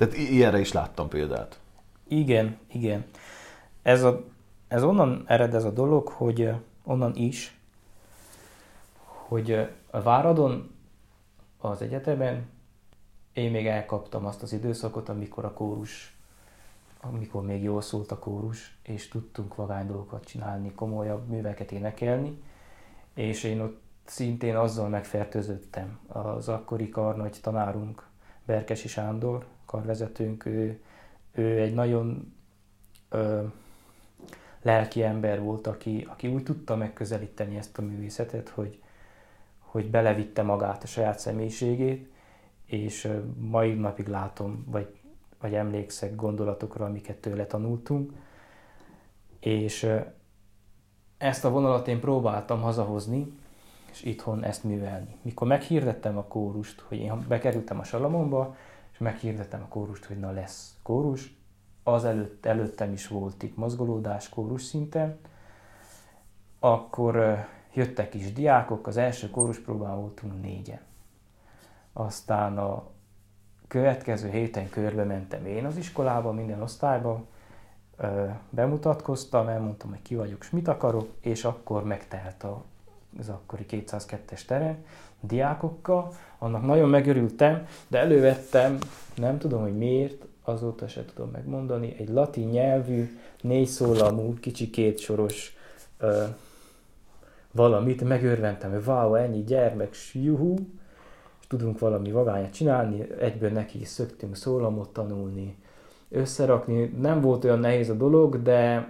Tehát 0.00 0.16
ilyenre 0.16 0.58
is 0.58 0.72
láttam 0.72 1.08
példát. 1.08 1.60
Igen, 2.08 2.58
igen. 2.66 3.04
Ez, 3.82 4.02
a, 4.02 4.24
ez 4.68 4.82
onnan 4.82 5.24
ered 5.26 5.54
ez 5.54 5.64
a 5.64 5.70
dolog, 5.70 6.08
hogy 6.08 6.54
onnan 6.84 7.16
is, 7.16 7.58
hogy 9.02 9.52
a 9.90 10.00
Váradon 10.02 10.74
az 11.58 11.82
egyetemen 11.82 12.48
én 13.32 13.50
még 13.50 13.66
elkaptam 13.66 14.26
azt 14.26 14.42
az 14.42 14.52
időszakot, 14.52 15.08
amikor 15.08 15.44
a 15.44 15.52
kórus, 15.52 16.16
amikor 17.00 17.42
még 17.42 17.62
jól 17.62 17.80
szólt 17.80 18.10
a 18.10 18.18
kórus, 18.18 18.76
és 18.82 19.08
tudtunk 19.08 19.54
vagány 19.54 19.86
dolgokat 19.86 20.24
csinálni, 20.24 20.72
komolyabb 20.72 21.28
műveket 21.28 21.72
énekelni, 21.72 22.42
és 23.14 23.44
én 23.44 23.60
ott 23.60 23.80
szintén 24.04 24.56
azzal 24.56 24.88
megfertőzöttem. 24.88 25.98
Az 26.06 26.48
akkori 26.48 26.88
karnagy 26.88 27.38
tanárunk, 27.42 28.08
Berkesi 28.50 28.88
Sándor, 28.88 29.46
karvezetőnk, 29.66 30.46
ő, 30.46 30.80
ő 31.32 31.60
egy 31.60 31.74
nagyon 31.74 32.34
ö, 33.08 33.42
lelki 34.62 35.02
ember 35.02 35.42
volt, 35.42 35.66
aki, 35.66 36.06
aki 36.10 36.28
úgy 36.28 36.42
tudta 36.42 36.76
megközelíteni 36.76 37.56
ezt 37.56 37.78
a 37.78 37.82
művészetet, 37.82 38.48
hogy, 38.48 38.82
hogy 39.58 39.90
belevitte 39.90 40.42
magát 40.42 40.82
a 40.82 40.86
saját 40.86 41.18
személyiségét, 41.18 42.10
és 42.66 43.12
mai 43.38 43.74
napig 43.74 44.06
látom, 44.06 44.64
vagy, 44.68 44.98
vagy 45.40 45.54
emlékszek 45.54 46.14
gondolatokra, 46.14 46.84
amiket 46.84 47.16
tőle 47.16 47.46
tanultunk, 47.46 48.12
és 49.40 49.92
ezt 51.18 51.44
a 51.44 51.50
vonalat 51.50 51.88
én 51.88 52.00
próbáltam 52.00 52.60
hazahozni, 52.60 53.39
és 53.90 54.02
itthon 54.02 54.44
ezt 54.44 54.64
művelni. 54.64 55.16
Mikor 55.22 55.46
meghirdettem 55.46 56.16
a 56.16 56.24
kórust, 56.24 56.80
hogy 56.80 56.98
én 56.98 57.24
bekerültem 57.28 57.78
a 57.78 57.84
Salamonba, 57.84 58.56
és 58.92 58.98
meghirdettem 58.98 59.62
a 59.62 59.68
kórust, 59.68 60.04
hogy 60.04 60.18
na 60.18 60.30
lesz 60.30 60.74
kórus, 60.82 61.38
az 61.82 62.04
előtt, 62.04 62.46
előttem 62.46 62.92
is 62.92 63.08
volt 63.08 63.42
itt 63.42 63.56
mozgolódás 63.56 64.28
kórus 64.28 64.62
szinten, 64.62 65.18
akkor 66.58 67.44
jöttek 67.74 68.14
is 68.14 68.32
diákok, 68.32 68.86
az 68.86 68.96
első 68.96 69.30
próbán 69.64 69.96
voltunk 70.00 70.42
négyen. 70.42 70.80
Aztán 71.92 72.58
a 72.58 72.84
következő 73.68 74.30
héten 74.30 74.68
körbe 74.70 75.04
mentem 75.04 75.46
én 75.46 75.64
az 75.64 75.76
iskolába, 75.76 76.32
minden 76.32 76.62
osztályba, 76.62 77.24
bemutatkoztam, 78.50 79.48
elmondtam, 79.48 79.88
hogy 79.88 80.02
ki 80.02 80.14
vagyok, 80.14 80.38
és 80.40 80.50
mit 80.50 80.68
akarok, 80.68 81.08
és 81.20 81.44
akkor 81.44 81.84
megtelt 81.84 82.42
a, 82.42 82.64
az 83.18 83.28
akkori 83.28 83.64
202-es 83.70 84.44
terem 84.44 84.84
diákokkal. 85.20 86.12
Annak 86.38 86.66
nagyon 86.66 86.88
megörültem, 86.88 87.66
de 87.88 87.98
elővettem, 87.98 88.78
nem 89.16 89.38
tudom, 89.38 89.60
hogy 89.60 89.76
miért, 89.76 90.24
azóta 90.44 90.88
se 90.88 91.04
tudom 91.04 91.30
megmondani, 91.30 91.94
egy 91.98 92.08
latin 92.08 92.48
nyelvű, 92.48 93.18
négy 93.40 93.66
szólamú, 93.66 94.34
kicsi 94.34 94.70
kétsoros 94.70 95.56
ö, 95.98 96.24
valamit, 97.52 98.04
megörventem, 98.04 98.70
hogy 98.70 98.86
wow, 98.86 99.14
ennyi 99.14 99.44
gyermek, 99.44 99.94
juhu, 100.12 100.54
és 101.40 101.46
tudunk 101.46 101.78
valami 101.78 102.10
vagányat 102.10 102.52
csinálni, 102.52 103.06
egyből 103.20 103.50
neki 103.50 103.80
is 103.80 103.88
szöktünk 103.88 104.36
szólamot 104.36 104.92
tanulni, 104.92 105.56
összerakni. 106.08 106.84
Nem 106.84 107.20
volt 107.20 107.44
olyan 107.44 107.58
nehéz 107.58 107.88
a 107.88 107.94
dolog, 107.94 108.42
de 108.42 108.88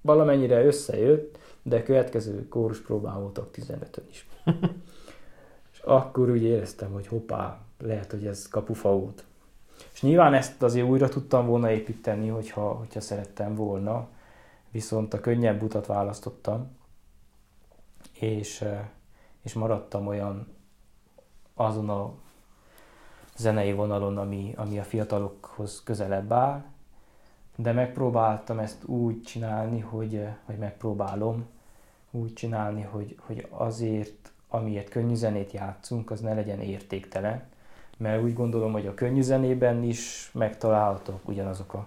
valamennyire 0.00 0.64
összejött, 0.64 1.38
de 1.66 1.82
következő 1.82 2.48
kórus 2.48 2.80
próbán 2.80 3.20
voltak 3.20 3.50
15 3.50 4.02
is. 4.10 4.28
és 5.72 5.78
akkor 5.78 6.30
úgy 6.30 6.42
éreztem, 6.42 6.92
hogy 6.92 7.06
hoppá, 7.06 7.60
lehet, 7.78 8.10
hogy 8.10 8.26
ez 8.26 8.48
kapufa 8.48 8.88
volt. 8.88 9.24
És 9.92 10.02
nyilván 10.02 10.34
ezt 10.34 10.62
azért 10.62 10.88
újra 10.88 11.08
tudtam 11.08 11.46
volna 11.46 11.70
építeni, 11.70 12.28
hogyha, 12.28 12.68
hogyha 12.68 13.00
szerettem 13.00 13.54
volna, 13.54 14.08
viszont 14.70 15.14
a 15.14 15.20
könnyebb 15.20 15.62
utat 15.62 15.86
választottam, 15.86 16.76
és, 18.12 18.64
és 19.42 19.52
maradtam 19.52 20.06
olyan 20.06 20.46
azon 21.54 21.90
a 21.90 22.12
zenei 23.36 23.72
vonalon, 23.72 24.18
ami, 24.18 24.54
ami 24.56 24.78
a 24.78 24.84
fiatalokhoz 24.84 25.82
közelebb 25.84 26.32
áll, 26.32 26.64
de 27.56 27.72
megpróbáltam 27.72 28.58
ezt 28.58 28.84
úgy 28.84 29.22
csinálni, 29.22 29.80
hogy, 29.80 30.28
hogy 30.44 30.58
megpróbálom 30.58 31.54
úgy 32.10 32.32
csinálni, 32.32 32.82
hogy, 32.82 33.16
hogy 33.20 33.46
azért, 33.50 34.32
amiért 34.48 34.88
könnyű 34.88 35.14
zenét 35.14 35.52
játszunk, 35.52 36.10
az 36.10 36.20
ne 36.20 36.34
legyen 36.34 36.60
értéktelen, 36.60 37.42
mert 37.96 38.22
úgy 38.22 38.34
gondolom, 38.34 38.72
hogy 38.72 38.86
a 38.86 38.94
könnyű 38.94 39.22
zenében 39.22 39.82
is 39.82 40.30
megtalálhatók 40.34 41.28
ugyanazok 41.28 41.74
a, 41.74 41.86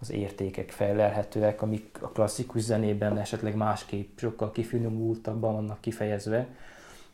az 0.00 0.10
értékek 0.10 0.70
felelhetőek, 0.70 1.62
amik 1.62 1.98
a 2.00 2.08
klasszikus 2.08 2.62
zenében 2.62 3.18
esetleg 3.18 3.56
másképp 3.56 4.18
sokkal 4.18 4.50
kifinomultabban 4.50 5.52
vannak 5.52 5.80
kifejezve, 5.80 6.48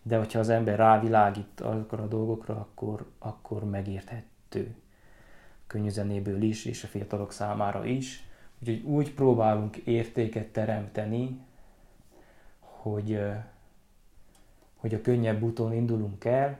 de 0.02 0.18
hogyha 0.18 0.38
az 0.38 0.48
ember 0.48 0.78
rávilágít 0.78 1.60
azokra 1.60 2.02
a 2.02 2.06
dolgokra, 2.06 2.54
akkor, 2.54 3.06
akkor 3.18 3.64
megérthető. 3.64 4.74
Könnyű 5.66 5.88
zenéből 5.88 6.42
is, 6.42 6.64
és 6.64 6.84
a 6.84 6.86
fiatalok 6.86 7.32
számára 7.32 7.84
is. 7.84 8.26
Úgyhogy 8.60 8.82
úgy 8.82 9.14
próbálunk 9.14 9.76
értéket 9.76 10.46
teremteni, 10.46 11.40
hogy, 12.82 13.20
hogy 14.76 14.94
a 14.94 15.00
könnyebb 15.00 15.42
úton 15.42 15.72
indulunk 15.72 16.24
el, 16.24 16.58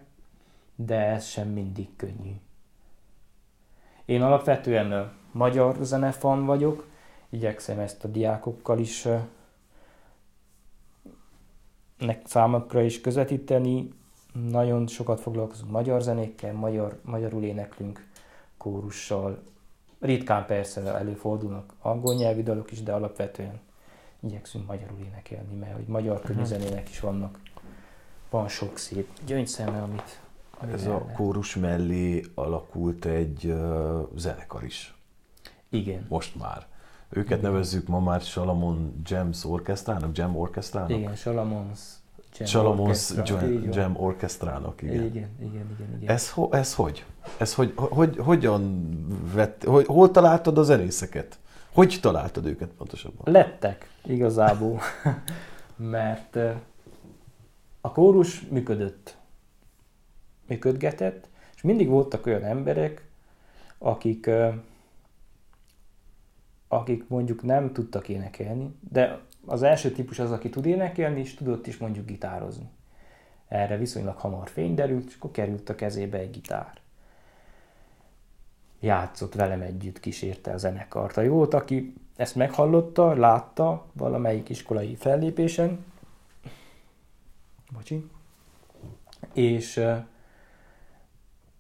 de 0.75 0.99
ez 0.99 1.25
sem 1.27 1.49
mindig 1.49 1.89
könnyű. 1.97 2.33
Én 4.05 4.23
alapvetően 4.23 5.13
magyar 5.33 5.77
zenefan 5.81 6.47
vagyok, 6.47 6.87
igyekszem 7.29 7.79
ezt 7.79 8.05
a 8.05 8.09
diákokkal 8.09 8.79
is 8.79 9.09
számokra 12.25 12.83
is 12.83 13.01
közvetíteni. 13.01 13.89
Nagyon 14.33 14.87
sokat 14.87 15.21
foglalkozunk 15.21 15.71
magyar 15.71 16.03
zenékkel, 16.03 16.53
magyar, 16.53 17.01
magyarul 17.05 17.43
éneklünk 17.43 18.07
kórussal. 18.57 19.43
Ritkán 20.01 20.47
persze 20.47 20.95
előfordulnak 20.95 21.75
angol 21.81 22.15
nyelvű 22.15 22.43
dalok 22.43 22.71
is, 22.71 22.83
de 22.83 22.93
alapvetően 22.93 23.61
igyekszünk 24.27 24.67
magyarul 24.67 24.99
énekelni, 24.99 25.55
mert 25.55 25.75
hogy 25.75 25.87
magyar 25.87 26.21
könnyű 26.21 26.45
zenének 26.45 26.89
is 26.89 27.01
vannak. 27.01 27.39
Van 28.31 28.49
sok 28.49 28.79
szép 28.79 29.09
gyöngyszeme, 29.27 29.83
amit 29.83 30.21
ez 30.73 30.87
a 30.87 31.07
kórus 31.17 31.57
mellé 31.57 32.25
alakult 32.35 33.05
egy 33.05 33.45
uh, 33.45 34.09
zenekar 34.17 34.65
is. 34.65 34.95
Igen. 35.69 36.07
Most 36.09 36.37
már. 36.37 36.67
Őket 37.09 37.39
Igen. 37.39 37.51
nevezzük 37.51 37.87
ma 37.87 38.01
már 38.01 38.21
Salamon 38.21 39.03
Jams 39.05 39.45
Orchestrának, 39.45 40.17
Jam 40.17 40.37
Orchestrának? 40.37 40.91
Igen, 40.91 41.15
Salamons 41.15 41.81
Jam 42.39 42.49
Salamons 42.49 43.11
Orchestra. 43.11 43.47
Jam, 43.47 43.71
Jam 43.73 43.97
Orchestrának, 43.97 44.83
igen. 44.83 44.95
Igen, 44.95 45.07
igen, 45.07 45.31
igen. 45.41 45.97
igen. 46.01 46.15
Ez, 46.15 46.31
ho, 46.31 46.49
ez 46.53 46.75
hogy? 46.75 47.05
Ez 47.39 47.55
hogy, 47.55 47.73
hogy, 47.77 48.17
hogyan 48.17 48.87
vett, 49.35 49.65
hogy, 49.65 49.87
hol 49.87 50.11
találtad 50.11 50.59
a 50.59 50.63
zenészeket? 50.63 51.39
Hogy 51.73 51.99
találtad 52.01 52.47
őket 52.47 52.69
pontosabban? 52.69 53.33
Lettek, 53.33 53.91
igazából. 54.05 54.81
Mert 55.77 56.37
a 57.81 57.93
kórus 57.93 58.41
működött 58.41 59.17
működgetett, 60.47 61.29
és 61.55 61.63
mindig 61.63 61.89
voltak 61.89 62.27
olyan 62.27 62.45
emberek, 62.45 63.07
akik, 63.79 64.31
akik 66.69 67.09
mondjuk 67.09 67.43
nem 67.43 67.73
tudtak 67.73 68.09
énekelni, 68.09 68.75
de 68.91 69.21
az 69.47 69.63
első 69.63 69.91
típus 69.91 70.19
az, 70.19 70.31
aki 70.31 70.49
tud 70.49 70.67
énekelni, 70.67 71.21
és 71.21 71.35
tudott 71.35 71.67
is 71.67 71.77
mondjuk 71.77 72.07
gitározni. 72.07 72.71
Erre 73.49 73.77
viszonylag 73.77 74.17
hamar 74.17 74.49
fény 74.49 74.75
derült, 74.75 75.09
és 75.09 75.15
akkor 75.15 75.31
került 75.31 75.69
a 75.69 75.75
kezébe 75.75 76.19
egy 76.19 76.31
gitár. 76.31 76.82
Játszott 78.83 79.35
velem 79.35 79.61
együtt, 79.61 80.01
kísérte 80.01 80.53
a 80.53 80.59
zenekart. 80.59 81.17
A 81.17 81.21
jót, 81.21 81.55
aki 81.55 81.95
ezt 82.17 82.35
meghallotta, 82.35 83.15
látta 83.15 83.87
valamelyik 83.93 84.49
iskolai 84.49 84.95
fellépésen, 84.95 85.85
bocsi, 87.73 88.11
és 89.33 89.85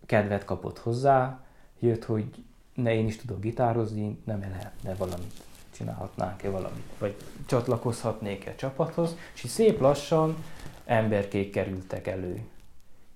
kedvet 0.06 0.44
kapott 0.44 0.78
hozzá, 0.78 1.44
jött, 1.78 2.04
hogy 2.04 2.44
ne 2.74 2.94
én 2.94 3.06
is 3.06 3.16
tudok 3.16 3.40
gitározni, 3.40 4.18
nem 4.24 4.40
lehetne 4.40 4.94
valamit 4.94 5.42
csinálhatnánk-e 5.70 6.50
valamit, 6.50 6.84
vagy 6.98 7.16
csatlakozhatnék-e 7.46 8.54
csapathoz, 8.54 9.16
és 9.34 9.40
szép 9.40 9.80
lassan 9.80 10.44
emberkék 10.84 11.50
kerültek 11.50 12.06
elő 12.06 12.42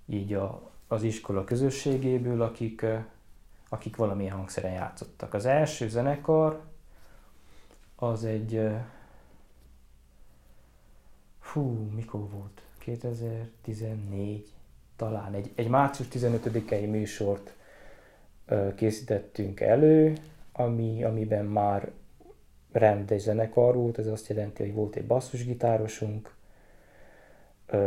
így 0.07 0.33
a, 0.33 0.71
az 0.89 1.03
iskola 1.03 1.45
közösségéből, 1.45 2.43
akik, 2.43 2.85
akik 3.69 3.97
valamilyen 3.97 4.37
hangszeren 4.37 4.73
játszottak. 4.73 5.35
Az 5.35 5.47
első 5.47 5.89
zenekar 5.89 6.61
az 7.97 8.25
egy, 8.25 8.69
fú, 11.41 11.89
mikor 11.95 12.31
volt? 12.31 12.63
2014 12.79 14.53
talán. 14.97 15.35
Egy, 15.35 15.53
egy 15.55 15.69
március 15.69 16.09
15-i 16.13 16.91
műsort 16.91 17.55
készítettünk 18.75 19.61
elő, 19.61 20.17
ami, 20.53 21.05
amiben 21.05 21.45
már 21.45 21.91
rendes 22.73 23.21
zenekar 23.21 23.75
volt, 23.75 23.99
ez 23.99 24.07
azt 24.07 24.29
jelenti, 24.29 24.63
hogy 24.63 24.75
volt 24.75 24.97
egy 24.97 25.07
basszusgitárosunk, 25.07 26.35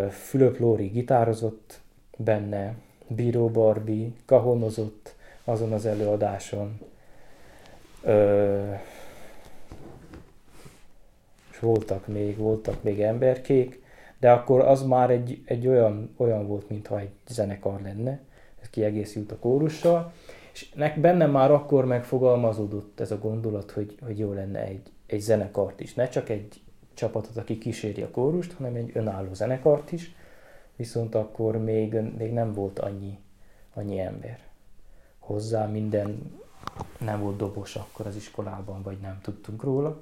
Fülöp 0.10 0.60
Lóri 0.60 0.88
gitározott 0.88 1.80
benne, 2.18 2.76
Bíró 3.08 3.50
Barbi 3.50 4.16
kahonozott 4.26 5.16
azon 5.50 5.72
az 5.72 5.86
előadáson, 5.86 6.80
és 11.52 11.60
voltak 11.60 12.08
még, 12.08 12.38
voltak 12.38 12.84
még 12.84 13.02
emberkék, 13.02 13.84
de 14.20 14.32
akkor 14.32 14.60
az 14.60 14.84
már 14.84 15.10
egy, 15.10 15.42
egy 15.46 15.68
olyan, 15.68 16.14
olyan 16.18 16.48
volt, 16.48 16.70
mintha 16.70 17.00
egy 17.00 17.12
zenekar 17.28 17.82
lenne, 17.82 18.20
ez 18.62 18.70
kiegészült 18.70 19.32
a 19.32 19.40
kórussal, 19.40 20.14
és 20.54 20.70
nek 20.74 21.00
bennem 21.00 21.32
már 21.32 21.52
akkor 21.52 21.86
megfogalmazódott 21.86 23.00
ez 23.00 23.12
a 23.12 23.18
gondolat, 23.18 23.72
hogy, 23.72 23.98
hogy 24.06 24.20
jó 24.20 24.34
lenne 24.34 24.64
egy, 24.64 24.92
egy 25.06 25.20
zenekart 25.20 25.80
is. 25.80 25.94
Ne 25.94 26.08
csak 26.10 26.30
egy 26.30 26.62
csapatot, 26.94 27.38
aki 27.38 27.58
kíséri 27.58 28.02
a 28.02 28.12
kórust, 28.12 28.54
hanem 28.54 28.76
egy 28.76 28.92
önálló 28.94 29.34
zenekart 29.34 29.92
is, 29.92 30.16
viszont 30.76 31.16
akkor 31.16 31.58
még, 31.58 31.94
még 32.18 32.34
nem 32.34 32.54
volt 32.54 32.80
annyi, 32.80 33.18
annyi 33.74 34.00
ember. 34.00 34.49
Hozzá 35.30 35.66
minden 35.66 36.40
nem 36.98 37.20
volt 37.20 37.38
dobos 37.38 37.76
akkor 37.76 38.08
az 38.08 38.16
iskolában, 38.16 38.82
vagy 38.82 38.98
nem 38.98 39.20
tudtunk 39.22 39.64
róla. 39.64 40.02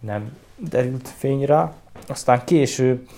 Nem 0.00 0.36
derült 0.56 1.08
fény 1.08 1.44
rá. 1.44 1.74
Aztán 2.08 2.44
később, 2.44 3.08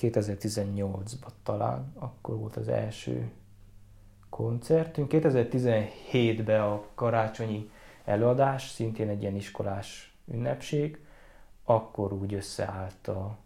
2018-ban 0.00 1.30
talán, 1.42 1.92
akkor 1.98 2.36
volt 2.36 2.56
az 2.56 2.68
első 2.68 3.30
koncertünk. 4.28 5.10
2017-ben 5.14 6.60
a 6.60 6.82
karácsonyi 6.94 7.70
előadás, 8.04 8.68
szintén 8.68 9.08
egy 9.08 9.22
ilyen 9.22 9.36
iskolás 9.36 10.14
ünnepség, 10.24 11.04
akkor 11.64 12.12
úgy 12.12 12.34
összeállt 12.34 13.08
a, 13.08 13.36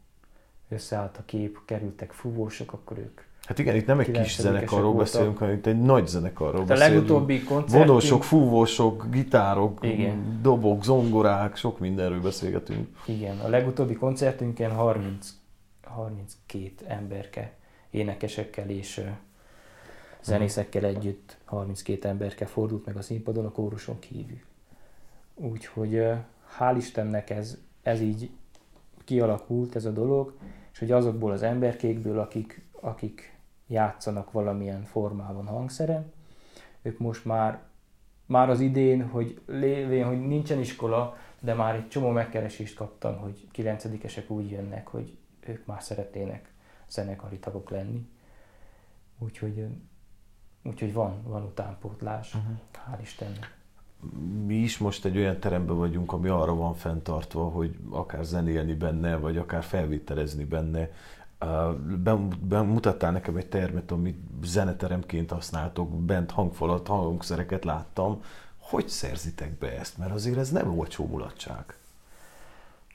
összeállt 0.68 1.16
a 1.16 1.24
kép, 1.24 1.58
kerültek 1.64 2.12
fúvósok, 2.12 2.72
akkor 2.72 2.98
ők 2.98 3.20
Hát 3.46 3.58
igen, 3.58 3.76
itt 3.76 3.86
nem 3.86 3.98
egy 3.98 4.10
kis 4.10 4.40
zenekarról 4.40 4.94
beszélünk, 4.94 5.38
hanem 5.38 5.54
itt 5.54 5.66
egy 5.66 5.80
nagy 5.80 6.06
zenekarról 6.06 6.58
hát 6.58 6.68
beszélünk. 6.68 6.92
A 6.92 6.94
legutóbbi 6.94 7.42
koncertünk... 7.42 7.86
Vonósok, 7.86 8.24
fúvósok, 8.24 9.06
gitárok, 9.10 9.78
igen. 9.82 10.38
dobok, 10.42 10.84
zongorák, 10.84 11.56
sok 11.56 11.78
mindenről 11.78 12.20
beszélgetünk. 12.20 12.88
Igen, 13.06 13.38
a 13.38 13.48
legutóbbi 13.48 13.94
koncertünkön 13.94 14.70
30, 14.70 15.28
32 15.82 16.70
emberke 16.86 17.52
énekesekkel 17.90 18.70
és 18.70 19.04
zenészekkel 20.22 20.84
együtt 20.84 21.36
32 21.44 22.08
emberke 22.08 22.46
fordult 22.46 22.86
meg 22.86 22.96
a 22.96 23.02
színpadon 23.02 23.44
a 23.44 23.50
kóruson 23.50 23.98
kívül. 23.98 24.40
Úgyhogy 25.34 26.02
hál' 26.58 26.74
Istennek 26.76 27.30
ez, 27.30 27.58
ez 27.82 28.00
így 28.00 28.30
kialakult 29.04 29.76
ez 29.76 29.84
a 29.84 29.90
dolog, 29.90 30.34
és 30.72 30.78
hogy 30.78 30.90
azokból 30.90 31.32
az 31.32 31.42
emberkékből, 31.42 32.18
akik, 32.18 32.62
akik 32.80 33.31
játszanak 33.72 34.32
valamilyen 34.32 34.84
formában 34.84 35.46
hangszeren, 35.46 36.12
ők 36.82 36.98
most 36.98 37.24
már, 37.24 37.62
már 38.26 38.50
az 38.50 38.60
idén, 38.60 39.08
hogy 39.08 39.40
lévén, 39.46 40.06
hogy 40.06 40.26
nincsen 40.26 40.58
iskola, 40.58 41.16
de 41.40 41.54
már 41.54 41.74
egy 41.74 41.88
csomó 41.88 42.10
megkeresést 42.10 42.76
kaptam, 42.76 43.18
hogy 43.18 43.48
kilencedikesek 43.50 44.30
úgy 44.30 44.50
jönnek, 44.50 44.88
hogy 44.88 45.16
ők 45.40 45.66
már 45.66 45.82
szeretnének 45.82 46.52
zenekari 46.88 47.38
tagok 47.38 47.70
lenni. 47.70 48.08
Úgyhogy 49.18 49.66
Úgyhogy 50.64 50.92
van, 50.92 51.22
van 51.24 51.42
utánpótlás, 51.42 52.34
uh-huh. 52.34 52.56
hál' 52.72 53.00
Istennek. 53.00 53.56
Mi 54.44 54.54
is 54.54 54.78
most 54.78 55.04
egy 55.04 55.16
olyan 55.16 55.40
teremben 55.40 55.76
vagyunk, 55.76 56.12
ami 56.12 56.28
arra 56.28 56.54
van 56.54 56.74
fenntartva, 56.74 57.44
hogy 57.44 57.76
akár 57.90 58.24
zenélni 58.24 58.74
benne, 58.74 59.16
vagy 59.16 59.36
akár 59.36 59.62
felvételezni 59.62 60.44
benne. 60.44 60.90
Bemutattál 62.40 63.12
nekem 63.12 63.36
egy 63.36 63.48
termet, 63.48 63.90
amit 63.90 64.18
zeneteremként 64.44 65.30
használtok, 65.30 65.90
bent 65.90 66.30
hangfalat, 66.30 66.86
hangszereket 66.86 67.64
láttam. 67.64 68.22
Hogy 68.58 68.88
szerzitek 68.88 69.58
be 69.58 69.78
ezt? 69.78 69.98
Mert 69.98 70.12
azért 70.12 70.38
ez 70.38 70.50
nem 70.50 70.78
olcsó 70.78 71.06
mulatság. 71.06 71.76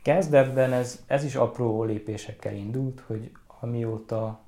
Kezdetben 0.01 0.73
ez, 0.73 1.03
ez 1.05 1.23
is 1.23 1.35
apró 1.35 1.83
lépésekkel 1.83 2.53
indult, 2.53 3.03
hogy 3.07 3.31
amióta 3.59 4.39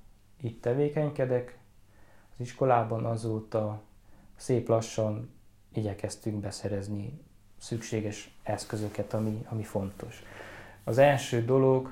itt 0.41 0.61
tevékenykedek, 0.61 1.57
az 2.33 2.39
iskolában 2.45 3.05
azóta 3.05 3.81
szép 4.35 4.67
lassan 4.67 5.29
igyekeztünk 5.73 6.39
beszerezni 6.39 7.19
szükséges 7.57 8.31
eszközöket, 8.43 9.13
ami, 9.13 9.45
ami 9.49 9.63
fontos. 9.63 10.23
Az 10.83 10.97
első 10.97 11.45
dolog, 11.45 11.91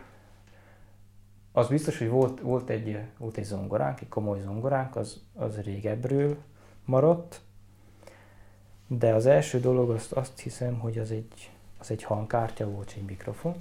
az 1.57 1.67
biztos, 1.67 1.97
hogy 1.97 2.09
volt, 2.09 2.41
volt, 2.41 2.69
egy, 2.69 2.99
volt 3.17 3.37
egy 3.37 3.43
zongoránk, 3.43 4.01
egy 4.01 4.09
komoly 4.09 4.41
zongoránk, 4.41 4.95
az, 4.95 5.21
az 5.35 5.61
régebről 5.61 6.37
maradt, 6.85 7.41
de 8.87 9.13
az 9.13 9.25
első 9.25 9.59
dolog 9.59 9.89
azt, 9.89 10.11
azt 10.11 10.39
hiszem, 10.39 10.79
hogy 10.79 10.97
az 10.97 11.11
egy, 11.11 11.51
az 11.77 11.91
egy 11.91 12.03
hangkártya 12.03 12.69
volt, 12.69 12.93
egy 12.95 13.05
mikrofon, 13.05 13.55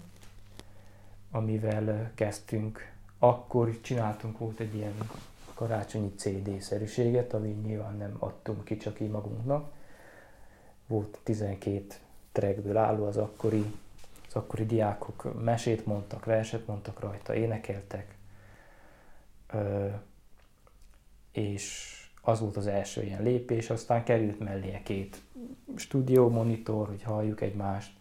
amivel 1.30 2.11
kezdtünk. 2.14 2.92
Akkor 3.18 3.80
csináltunk, 3.80 4.38
volt 4.38 4.61
egy 4.61 4.74
ilyen 4.74 5.11
karácsonyi 5.54 6.12
CD-szerűséget, 6.16 7.35
ami 7.35 7.48
nyilván 7.48 7.96
nem 7.96 8.16
adtunk 8.18 8.64
ki 8.64 8.76
csak 8.76 9.00
így 9.00 9.11
magunknak. 9.11 9.72
Volt 10.86 11.18
12 11.22 11.86
trackből 12.32 12.76
álló 12.76 13.07
az 13.07 13.16
akkori, 13.16 13.64
az 14.37 14.43
akkori 14.43 14.66
diákok 14.66 15.45
mesét 15.45 15.87
mondtak, 15.87 16.24
verset 16.24 16.66
mondtak 16.66 17.01
rajta, 17.01 17.34
énekeltek. 17.34 18.16
Ö, 19.53 19.87
és 21.32 21.95
az 22.22 22.41
volt 22.41 22.57
az 22.57 22.66
első 22.66 23.03
ilyen 23.03 23.22
lépés, 23.22 23.70
aztán 23.70 24.05
került 24.05 24.39
mellé 24.39 24.80
két 24.84 25.20
stúdió 25.76 26.28
monitor, 26.28 26.89
hogy 26.89 27.03
halljuk 27.03 27.41
egymást, 27.41 27.95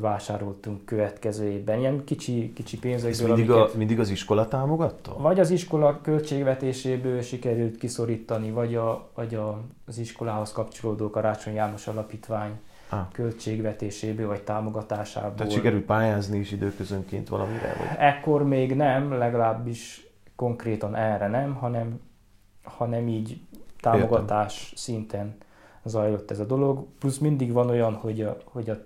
vásároltunk 0.00 0.84
következő 0.84 1.50
évben. 1.50 1.78
Ilyen 1.78 2.04
kicsi, 2.04 2.52
kicsi 2.52 2.78
pénzekből, 2.78 3.26
mindig, 3.26 3.50
amiket, 3.50 3.74
a, 3.74 3.78
mindig 3.78 4.00
az 4.00 4.10
iskola 4.10 4.48
támogatta? 4.48 5.16
Vagy 5.18 5.40
az 5.40 5.50
iskola 5.50 6.00
költségvetéséből 6.00 7.20
sikerült 7.20 7.76
kiszorítani, 7.76 8.50
vagy, 8.50 8.74
a, 8.74 9.10
vagy 9.14 9.34
a, 9.34 9.60
az 9.86 9.98
iskolához 9.98 10.52
kapcsolódó 10.52 11.10
Karácsony 11.10 11.54
János 11.54 11.86
Alapítvány 11.86 12.60
ah. 12.88 13.08
költségvetéséből, 13.12 14.26
vagy 14.26 14.42
támogatásából. 14.42 15.34
Tehát 15.34 15.52
sikerült 15.52 15.84
pályázni 15.84 16.38
is 16.38 16.52
időközönként 16.52 17.28
valamire? 17.28 17.74
Vagy? 17.78 17.96
Ekkor 17.98 18.44
még 18.44 18.74
nem, 18.74 19.12
legalábbis 19.12 20.06
konkrétan 20.36 20.94
erre 20.94 21.28
nem, 21.28 21.54
hanem, 21.54 22.00
hanem 22.62 23.08
így 23.08 23.40
támogatás 23.80 24.62
Értem. 24.62 24.76
szinten 24.76 25.36
zajlott 25.84 26.30
ez 26.30 26.40
a 26.40 26.44
dolog. 26.44 26.86
Plusz 26.98 27.18
mindig 27.18 27.52
van 27.52 27.68
olyan, 27.68 27.94
hogy 27.94 28.22
a, 28.22 28.36
hogy 28.44 28.70
a 28.70 28.76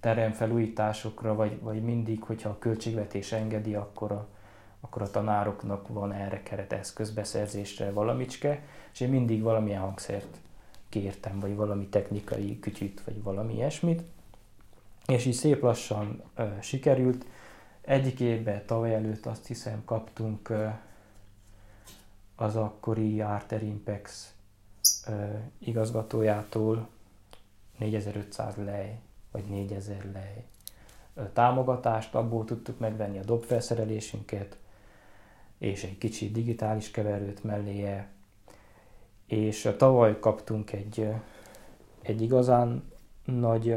teremfelújításokra, 0.00 1.34
vagy, 1.34 1.60
vagy 1.62 1.82
mindig, 1.82 2.22
hogyha 2.22 2.48
a 2.48 2.58
költségvetés 2.58 3.32
engedi, 3.32 3.74
akkor 3.74 4.12
a, 4.12 4.26
akkor 4.80 5.02
a 5.02 5.10
tanároknak 5.10 5.88
van 5.88 6.12
erre 6.12 6.42
keret 6.42 6.72
eszközbeszerzésre 6.72 7.90
valamicske, 7.90 8.62
és 8.92 9.00
én 9.00 9.08
mindig 9.08 9.42
valamilyen 9.42 9.80
hangszert 9.80 10.36
kértem, 11.00 11.40
vagy 11.40 11.54
valami 11.54 11.86
technikai 11.86 12.58
kütyűt, 12.58 13.02
vagy 13.04 13.22
valami 13.22 13.54
ilyesmit. 13.54 14.02
És 15.06 15.24
így 15.24 15.34
szép 15.34 15.62
lassan 15.62 16.22
ö, 16.34 16.48
sikerült. 16.60 17.24
Egyik 17.80 18.20
évben, 18.20 18.66
tavaly 18.66 18.94
előtt 18.94 19.26
azt 19.26 19.46
hiszem 19.46 19.82
kaptunk 19.84 20.48
ö, 20.48 20.68
az 22.36 22.56
akkori 22.56 23.20
Arter 23.20 23.62
Impex 23.62 24.32
ö, 25.06 25.24
igazgatójától 25.58 26.88
4500 27.78 28.56
lej 28.56 28.98
vagy 29.30 29.44
4000 29.44 30.10
lej 30.12 30.44
támogatást, 31.32 32.14
abból 32.14 32.44
tudtuk 32.44 32.78
megvenni 32.78 33.18
a 33.18 33.24
dobfelszerelésünket, 33.24 34.56
és 35.58 35.84
egy 35.84 35.98
kicsi 35.98 36.30
digitális 36.30 36.90
keverőt 36.90 37.44
melléje, 37.44 38.13
és 39.26 39.68
tavaly 39.76 40.18
kaptunk 40.18 40.72
egy, 40.72 41.08
egy 42.02 42.22
igazán 42.22 42.92
nagy 43.24 43.76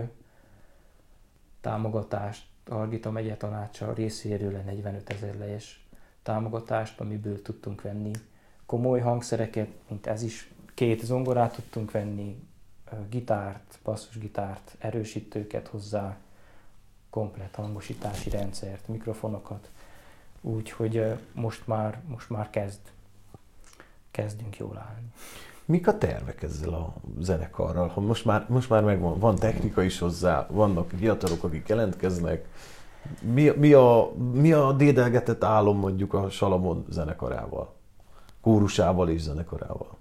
támogatást 1.61 2.45
a 2.69 2.75
Argita 2.75 3.11
megye 3.11 3.35
tanácsa 3.35 3.93
részéről 3.93 4.51
45 4.51 5.09
ezer 5.09 5.37
lejes 5.37 5.87
támogatást, 6.23 6.99
amiből 6.99 7.41
tudtunk 7.41 7.81
venni 7.81 8.11
komoly 8.65 8.99
hangszereket, 8.99 9.67
mint 9.87 10.07
ez 10.07 10.21
is. 10.21 10.51
Két 10.73 11.03
zongorát 11.03 11.55
tudtunk 11.55 11.91
venni, 11.91 12.47
gitárt, 13.09 13.79
basszusgitárt, 13.83 14.75
erősítőket 14.79 15.67
hozzá, 15.67 16.17
komplet 17.09 17.55
hangosítási 17.55 18.29
rendszert, 18.29 18.87
mikrofonokat. 18.87 19.69
Úgyhogy 20.41 21.17
most 21.33 21.67
már, 21.67 22.01
most 22.07 22.29
már 22.29 22.49
kezd, 22.49 22.79
kezdünk 24.17 24.57
jól 24.57 24.77
állni. 24.77 25.07
Mik 25.65 25.87
a 25.87 25.97
tervek 25.97 26.43
ezzel 26.43 26.73
a 26.73 26.93
zenekarral? 27.19 27.87
Ha 27.87 28.01
most 28.01 28.25
már, 28.25 28.45
most 28.49 28.69
már 28.69 28.83
megvan, 28.83 29.19
van 29.19 29.35
technika 29.35 29.83
is 29.83 29.99
hozzá, 29.99 30.47
vannak 30.49 30.89
fiatalok, 30.89 31.43
akik 31.43 31.67
jelentkeznek. 31.67 32.47
Mi, 33.21 33.49
mi, 33.49 33.73
a, 33.73 34.11
mi 34.33 34.51
a 34.51 34.71
dédelgetett 34.71 35.43
álom 35.43 35.77
mondjuk 35.77 36.13
a 36.13 36.29
Salamon 36.29 36.85
zenekarával? 36.89 37.73
Kórusával 38.41 39.09
és 39.09 39.21
zenekarával? 39.21 39.97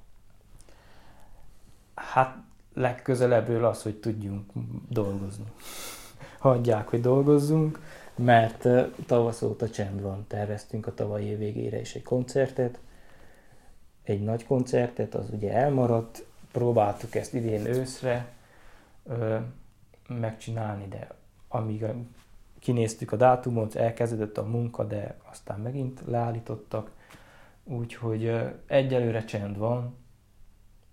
Hát 1.95 2.37
legközelebbről 2.75 3.65
az, 3.65 3.83
hogy 3.83 3.97
tudjunk 3.97 4.51
dolgozni. 4.89 5.45
Hagyják, 6.39 6.89
hogy 6.89 7.01
dolgozzunk, 7.01 7.81
mert 8.15 8.69
tavasz 9.07 9.43
óta 9.43 9.71
csend 9.71 10.03
van. 10.03 10.25
Terveztünk 10.29 10.87
a 10.87 10.95
tavalyi 10.95 11.27
év 11.27 11.39
végére 11.39 11.81
is 11.81 11.95
egy 11.95 12.03
koncertet, 12.03 12.79
egy 14.09 14.23
nagy 14.23 14.47
koncertet, 14.47 15.15
az 15.15 15.31
ugye 15.31 15.53
elmaradt, 15.53 16.25
próbáltuk 16.53 17.15
ezt 17.15 17.35
idén 17.35 17.67
őszre 17.67 18.33
ö, 19.05 19.37
megcsinálni, 20.09 20.87
de 20.89 21.09
amíg 21.49 21.85
kinéztük 22.59 23.13
a 23.13 23.17
dátumot, 23.17 23.75
elkezdődött 23.75 24.39
a 24.39 24.47
munka, 24.47 24.85
de 24.85 25.17
aztán 25.31 25.61
megint 25.61 26.01
leállítottak, 26.07 26.91
úgyhogy 27.65 28.25
ö, 28.25 28.47
egyelőre 28.67 29.25
csend 29.25 29.59
van, 29.59 29.95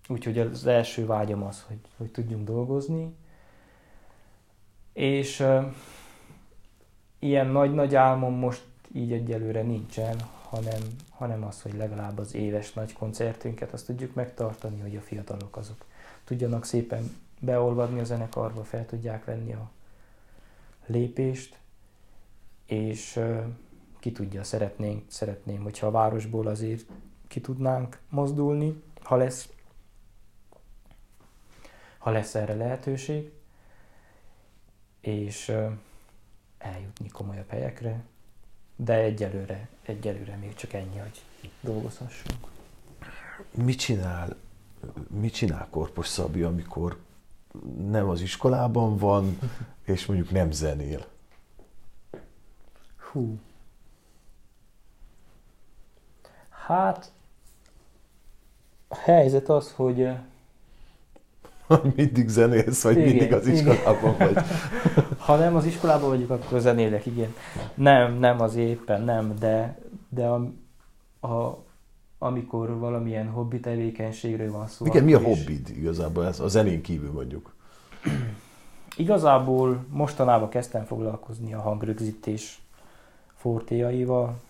úgyhogy 0.08 0.38
az 0.38 0.66
első 0.66 1.06
vágyam 1.06 1.42
az, 1.42 1.64
hogy, 1.68 1.80
hogy 1.96 2.10
tudjunk 2.10 2.44
dolgozni, 2.44 3.14
és 4.92 5.40
ö, 5.40 5.60
ilyen 7.18 7.46
nagy-nagy 7.46 7.94
álmom 7.94 8.34
most 8.34 8.64
így 8.92 9.12
egyelőre 9.12 9.62
nincsen, 9.62 10.16
hanem, 10.48 10.80
hanem 11.24 11.44
az, 11.44 11.62
hogy 11.62 11.74
legalább 11.74 12.18
az 12.18 12.34
éves 12.34 12.72
nagy 12.72 12.92
koncertünket 12.92 13.72
azt 13.72 13.86
tudjuk 13.86 14.14
megtartani, 14.14 14.80
hogy 14.80 14.96
a 14.96 15.00
fiatalok 15.00 15.56
azok 15.56 15.84
tudjanak 16.24 16.64
szépen 16.64 17.16
beolvadni 17.40 18.00
a 18.00 18.04
zenekarba, 18.04 18.64
fel 18.64 18.86
tudják 18.86 19.24
venni 19.24 19.52
a 19.52 19.70
lépést, 20.86 21.58
és 22.66 23.20
ki 23.98 24.12
tudja, 24.12 24.44
szeretnénk, 24.44 25.10
szeretném, 25.10 25.62
hogyha 25.62 25.86
a 25.86 25.90
városból 25.90 26.46
azért 26.46 26.88
ki 27.28 27.40
tudnánk 27.40 27.98
mozdulni, 28.08 28.82
ha 29.02 29.16
lesz, 29.16 29.48
ha 31.98 32.10
lesz 32.10 32.34
erre 32.34 32.54
lehetőség, 32.54 33.32
és 35.00 35.48
eljutni 36.58 37.08
komolyabb 37.08 37.48
helyekre, 37.48 38.04
de 38.76 38.94
egyelőre, 38.94 39.68
egyelőre 39.82 40.36
még 40.36 40.54
csak 40.54 40.72
ennyi, 40.72 40.98
hogy 40.98 41.22
dolgozhassunk. 41.60 42.46
Mit 43.50 43.78
csinál, 43.78 44.36
mit 45.08 45.34
csinál 45.34 45.68
Korpos 45.70 46.06
Szabi, 46.06 46.42
amikor 46.42 46.98
nem 47.88 48.08
az 48.08 48.20
iskolában 48.20 48.96
van, 48.96 49.38
és 49.84 50.06
mondjuk 50.06 50.30
nem 50.30 50.50
zenél? 50.50 51.06
Hú. 52.96 53.38
Hát, 56.48 57.12
a 58.88 58.96
helyzet 58.96 59.48
az, 59.48 59.72
hogy 59.72 60.08
mindig 61.96 62.28
zenélsz, 62.28 62.82
vagy 62.82 62.96
igen, 62.96 63.08
mindig 63.08 63.32
az 63.32 63.46
iskolában 63.46 64.14
igen. 64.14 64.32
vagy. 64.32 64.44
ha 65.26 65.36
nem 65.36 65.56
az 65.56 65.64
iskolában 65.64 66.08
vagyok, 66.08 66.30
akkor 66.30 66.60
zenélek, 66.60 67.06
igen. 67.06 67.34
Nem, 67.74 68.18
nem 68.18 68.40
az 68.40 68.54
éppen, 68.54 69.02
nem, 69.02 69.34
de, 69.38 69.78
de 70.08 70.26
a, 70.26 70.52
a, 71.26 71.64
amikor 72.18 72.78
valamilyen 72.78 73.28
hobbi 73.28 73.60
tevékenységről 73.60 74.52
van 74.52 74.66
szó. 74.66 74.86
Igen, 74.86 75.04
mi 75.04 75.14
a 75.14 75.22
hobbid 75.22 75.68
igazából, 75.68 76.26
ez 76.26 76.40
a 76.40 76.48
zenén 76.48 76.82
kívül 76.82 77.12
mondjuk? 77.12 77.54
Igazából 78.96 79.84
mostanában 79.90 80.48
kezdtem 80.48 80.84
foglalkozni 80.84 81.54
a 81.54 81.60
hangrögzítés 81.60 82.62
fortéjaival. 83.34 84.40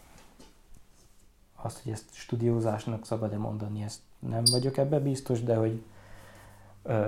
Azt, 1.62 1.82
hogy 1.82 1.92
ezt 1.92 2.04
stúdiózásnak 2.10 3.06
szabad-e 3.06 3.36
mondani, 3.36 3.82
ezt 3.82 4.00
nem 4.18 4.42
vagyok 4.50 4.76
ebbe 4.76 4.98
biztos, 4.98 5.42
de 5.42 5.56
hogy 5.56 5.82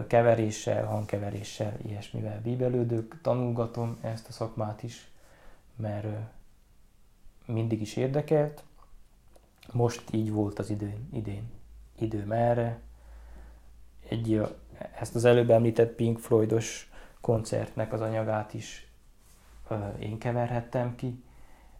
keveréssel, 0.06 0.86
hangkeveréssel, 0.86 1.76
ilyesmivel 1.86 2.40
bíbelődök, 2.40 3.18
tanulgatom 3.22 3.98
ezt 4.00 4.28
a 4.28 4.32
szakmát 4.32 4.82
is, 4.82 5.10
mert 5.76 6.06
mindig 7.46 7.80
is 7.80 7.96
érdekelt. 7.96 8.62
Most 9.72 10.02
így 10.10 10.32
volt 10.32 10.58
az 10.58 10.70
idő, 10.70 10.94
idén 11.12 11.50
időm 11.98 12.32
erre. 12.32 12.80
Egy, 14.08 14.56
ezt 14.98 15.14
az 15.14 15.24
előbb 15.24 15.50
említett 15.50 15.94
Pink 15.94 16.18
Floydos 16.18 16.90
koncertnek 17.20 17.92
az 17.92 18.00
anyagát 18.00 18.54
is 18.54 18.86
én 19.98 20.18
keverhettem 20.18 20.94
ki. 20.96 21.22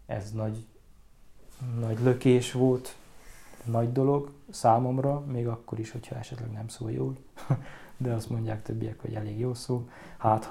Ez 0.05 0.31
nagy, 0.31 0.65
nagy 1.79 1.99
lökés 1.99 2.51
volt, 2.51 2.95
nagy 3.63 3.91
dolog 3.91 4.31
számomra, 4.49 5.19
még 5.19 5.47
akkor 5.47 5.79
is, 5.79 5.91
hogyha 5.91 6.15
esetleg 6.15 6.51
nem 6.51 6.67
szól 6.67 6.91
jól. 6.91 7.15
de 7.97 8.13
azt 8.13 8.29
mondják 8.29 8.61
többiek, 8.61 8.99
hogy 8.99 9.13
elég 9.13 9.39
jó 9.39 9.53
szó, 9.53 9.89
hát. 10.17 10.49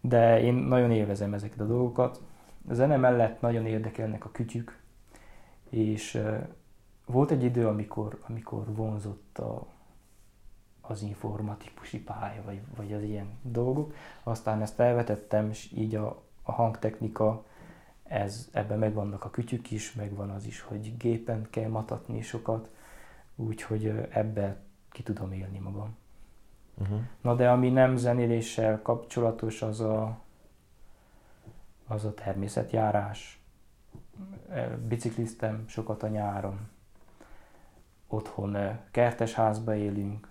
De 0.00 0.40
én 0.40 0.54
nagyon 0.54 0.90
élvezem 0.90 1.34
ezeket 1.34 1.60
a 1.60 1.66
dolgokat. 1.66 2.22
A 2.68 2.74
zene 2.74 2.96
mellett 2.96 3.40
nagyon 3.40 3.66
érdekelnek 3.66 4.24
a 4.24 4.30
kütyük, 4.30 4.80
és 5.70 6.22
volt 7.06 7.30
egy 7.30 7.42
idő, 7.42 7.66
amikor, 7.66 8.18
amikor 8.28 8.74
vonzott 8.74 9.38
a, 9.38 9.66
az 10.80 11.02
informatikusi 11.02 12.00
pálya, 12.00 12.42
vagy, 12.44 12.60
vagy 12.76 12.92
az 12.92 13.02
ilyen 13.02 13.38
dolgok. 13.42 13.94
Aztán 14.22 14.62
ezt 14.62 14.80
elvetettem, 14.80 15.48
és 15.48 15.72
így 15.72 15.94
a, 15.94 16.22
a 16.42 16.52
hangtechnika, 16.52 17.44
ez, 18.02 18.48
ebben 18.52 18.78
megvannak 18.78 19.24
a 19.24 19.30
kütyük 19.30 19.70
is, 19.70 19.92
megvan 19.92 20.30
az 20.30 20.46
is, 20.46 20.60
hogy 20.60 20.96
gépen 20.96 21.46
kell 21.50 21.68
matatni 21.68 22.22
sokat, 22.22 22.68
úgyhogy 23.36 23.86
ebben 24.10 24.56
ki 24.90 25.02
tudom 25.02 25.32
élni 25.32 25.58
magam. 25.58 25.96
Uh-huh. 26.78 27.00
Na 27.20 27.34
de 27.34 27.50
ami 27.50 27.70
nem 27.70 27.96
zenéléssel 27.96 28.82
kapcsolatos, 28.82 29.62
az 29.62 29.80
a, 29.80 30.18
az 31.86 32.04
a 32.04 32.14
természetjárás. 32.14 33.42
Bicikliztem 34.88 35.64
sokat 35.66 36.02
a 36.02 36.08
nyáron. 36.08 36.58
Otthon 38.08 38.56
kertes 38.90 39.34
házba 39.34 39.74
élünk. 39.74 40.28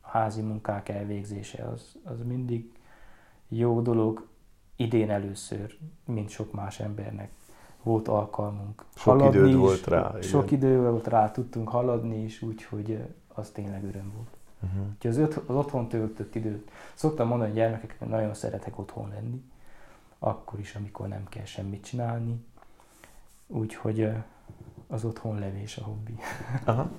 A 0.00 0.08
házi 0.08 0.40
munkák 0.40 0.88
elvégzése 0.88 1.64
az, 1.64 1.96
az 2.04 2.22
mindig 2.24 2.72
jó 3.48 3.80
dolog. 3.80 4.28
Idén 4.76 5.10
először, 5.10 5.78
mint 6.04 6.28
sok 6.28 6.52
más 6.52 6.80
embernek 6.80 7.30
volt 7.82 8.08
alkalmunk. 8.08 8.84
Sok 8.94 9.12
haladni 9.12 9.38
időd 9.38 9.48
is, 9.48 9.54
volt 9.54 9.86
rá. 9.86 10.20
Sok 10.20 10.50
igen. 10.50 10.58
idő 10.58 10.80
volt 10.90 11.06
rá, 11.06 11.30
tudtunk 11.30 11.68
haladni 11.68 12.22
is, 12.22 12.42
úgyhogy 12.42 13.04
az 13.28 13.50
tényleg 13.50 13.84
öröm 13.84 14.12
volt. 14.14 14.36
Uh-huh. 14.62 14.86
Úgyhogy 14.94 15.10
az, 15.10 15.16
öt, 15.16 15.34
az 15.46 15.56
otthon 15.56 15.88
töltött 15.88 16.34
időt. 16.34 16.70
Szoktam 16.94 17.28
mondani 17.28 17.50
a 17.50 17.54
gyermekek, 17.54 17.96
hogy 17.98 18.08
nagyon 18.08 18.34
szeretek 18.34 18.78
otthon 18.78 19.08
lenni, 19.08 19.42
akkor 20.18 20.58
is, 20.58 20.74
amikor 20.74 21.08
nem 21.08 21.28
kell 21.28 21.44
semmit 21.44 21.84
csinálni. 21.84 22.44
Úgyhogy 23.46 24.08
az 24.88 25.04
otthon 25.04 25.38
levés 25.38 25.76
a 25.76 25.82
hobbi. 25.82 26.18
Aha. 26.64 26.90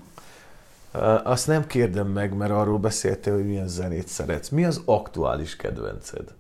Azt 1.24 1.48
nem 1.48 1.68
kérdem 1.68 2.08
meg, 2.08 2.34
mert 2.34 2.52
arról 2.52 2.80
beszéltél, 2.80 3.34
hogy 3.34 3.46
milyen 3.46 3.68
zenét 3.68 4.08
szeretsz. 4.08 4.50
Mi 4.50 4.66
az 4.66 4.82
aktuális 4.86 5.56
kedvenced? 5.56 6.34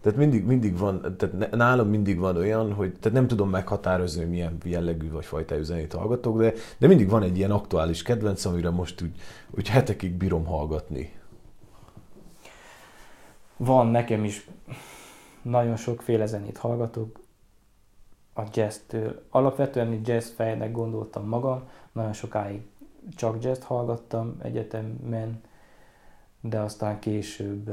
Tehát 0.00 0.18
mindig, 0.18 0.44
mindig 0.44 0.78
van, 0.78 1.16
tehát 1.16 1.50
nálam 1.50 1.88
mindig 1.88 2.18
van 2.18 2.36
olyan, 2.36 2.72
hogy 2.72 2.92
tehát 2.92 3.18
nem 3.18 3.26
tudom 3.26 3.50
meghatározni, 3.50 4.20
hogy 4.20 4.30
milyen 4.30 4.58
jellegű 4.64 5.10
vagy 5.10 5.24
fajtájú 5.24 5.62
zenét 5.62 5.92
hallgatok, 5.92 6.38
de, 6.38 6.52
de 6.78 6.86
mindig 6.86 7.08
van 7.08 7.22
egy 7.22 7.36
ilyen 7.36 7.50
aktuális 7.50 8.02
kedvenc, 8.02 8.44
amire 8.44 8.70
most 8.70 9.02
úgy, 9.02 9.14
úgy 9.50 9.68
hetekig 9.68 10.12
bírom 10.12 10.44
hallgatni. 10.44 11.12
Van 13.56 13.86
nekem 13.86 14.24
is 14.24 14.48
nagyon 15.42 15.76
sokféle 15.76 16.26
zenét 16.26 16.56
hallgatok, 16.56 17.20
a 18.34 18.42
jazz-től. 18.52 19.22
Alapvetően 19.30 20.00
jazz 20.04 20.30
fejnek 20.30 20.72
gondoltam 20.72 21.28
magam, 21.28 21.62
nagyon 21.92 22.12
sokáig 22.12 22.62
csak 23.16 23.42
jazz 23.42 23.62
hallgattam 23.62 24.36
egyetemen, 24.42 25.40
de 26.40 26.60
aztán 26.60 26.98
később 26.98 27.70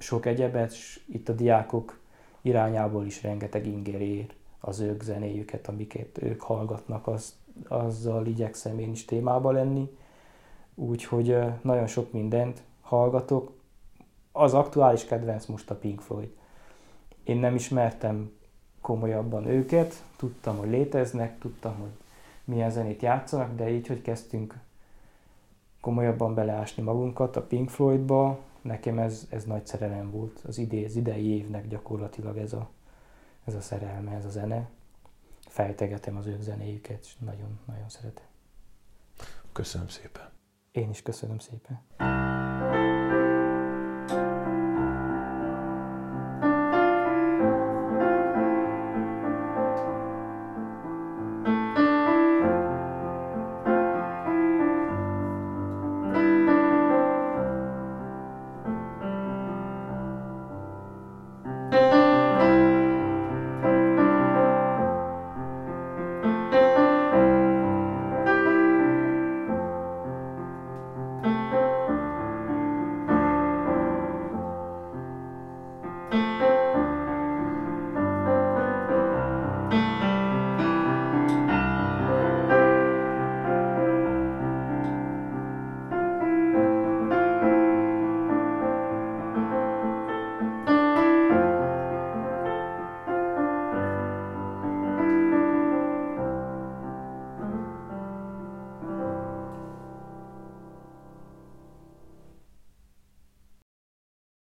sok 0.00 0.26
egyebet, 0.26 0.72
és 0.72 1.00
itt 1.06 1.28
a 1.28 1.32
diákok 1.32 1.98
irányából 2.42 3.06
is 3.06 3.22
rengeteg 3.22 3.66
inger 3.66 4.00
ér 4.00 4.32
az 4.60 4.80
ők 4.80 5.02
zenéjüket, 5.02 5.68
amiket 5.68 6.22
ők 6.22 6.40
hallgatnak, 6.40 7.06
az, 7.06 7.34
azzal 7.68 8.26
igyekszem 8.26 8.78
én 8.78 8.90
is 8.90 9.04
témába 9.04 9.50
lenni. 9.50 9.96
Úgyhogy 10.74 11.36
nagyon 11.62 11.86
sok 11.86 12.12
mindent 12.12 12.62
hallgatok. 12.80 13.52
Az 14.32 14.54
aktuális 14.54 15.04
kedvenc 15.04 15.46
most 15.46 15.70
a 15.70 15.74
Pink 15.74 16.00
Floyd. 16.00 16.30
Én 17.24 17.36
nem 17.36 17.54
ismertem 17.54 18.32
komolyabban 18.80 19.46
őket, 19.46 20.02
tudtam, 20.16 20.56
hogy 20.56 20.68
léteznek, 20.68 21.38
tudtam, 21.38 21.74
hogy 21.80 21.90
milyen 22.44 22.70
zenét 22.70 23.02
játszanak, 23.02 23.56
de 23.56 23.70
így, 23.70 23.86
hogy 23.86 24.02
kezdtünk 24.02 24.58
komolyabban 25.80 26.34
beleásni 26.34 26.82
magunkat 26.82 27.36
a 27.36 27.42
Pink 27.42 27.68
Floydba, 27.68 28.38
nekem 28.62 28.98
ez, 28.98 29.26
ez 29.30 29.44
nagy 29.44 29.66
szerelem 29.66 30.10
volt 30.10 30.40
az, 30.46 30.58
idé, 30.58 30.84
az 30.84 30.96
idei 30.96 31.26
évnek 31.26 31.68
gyakorlatilag 31.68 32.36
ez 32.36 32.52
a, 32.52 32.70
ez 33.44 33.54
a 33.54 33.60
szerelme, 33.60 34.12
ez 34.12 34.24
a 34.24 34.30
zene. 34.30 34.68
Fejtegetem 35.48 36.16
az 36.16 36.26
ő 36.26 36.38
zenéjüket, 36.40 37.00
és 37.00 37.16
nagyon-nagyon 37.18 37.88
szeretem. 37.88 38.24
Köszönöm 39.52 39.88
szépen. 39.88 40.30
Én 40.72 40.90
is 40.90 41.02
köszönöm 41.02 41.38
szépen. 41.38 42.29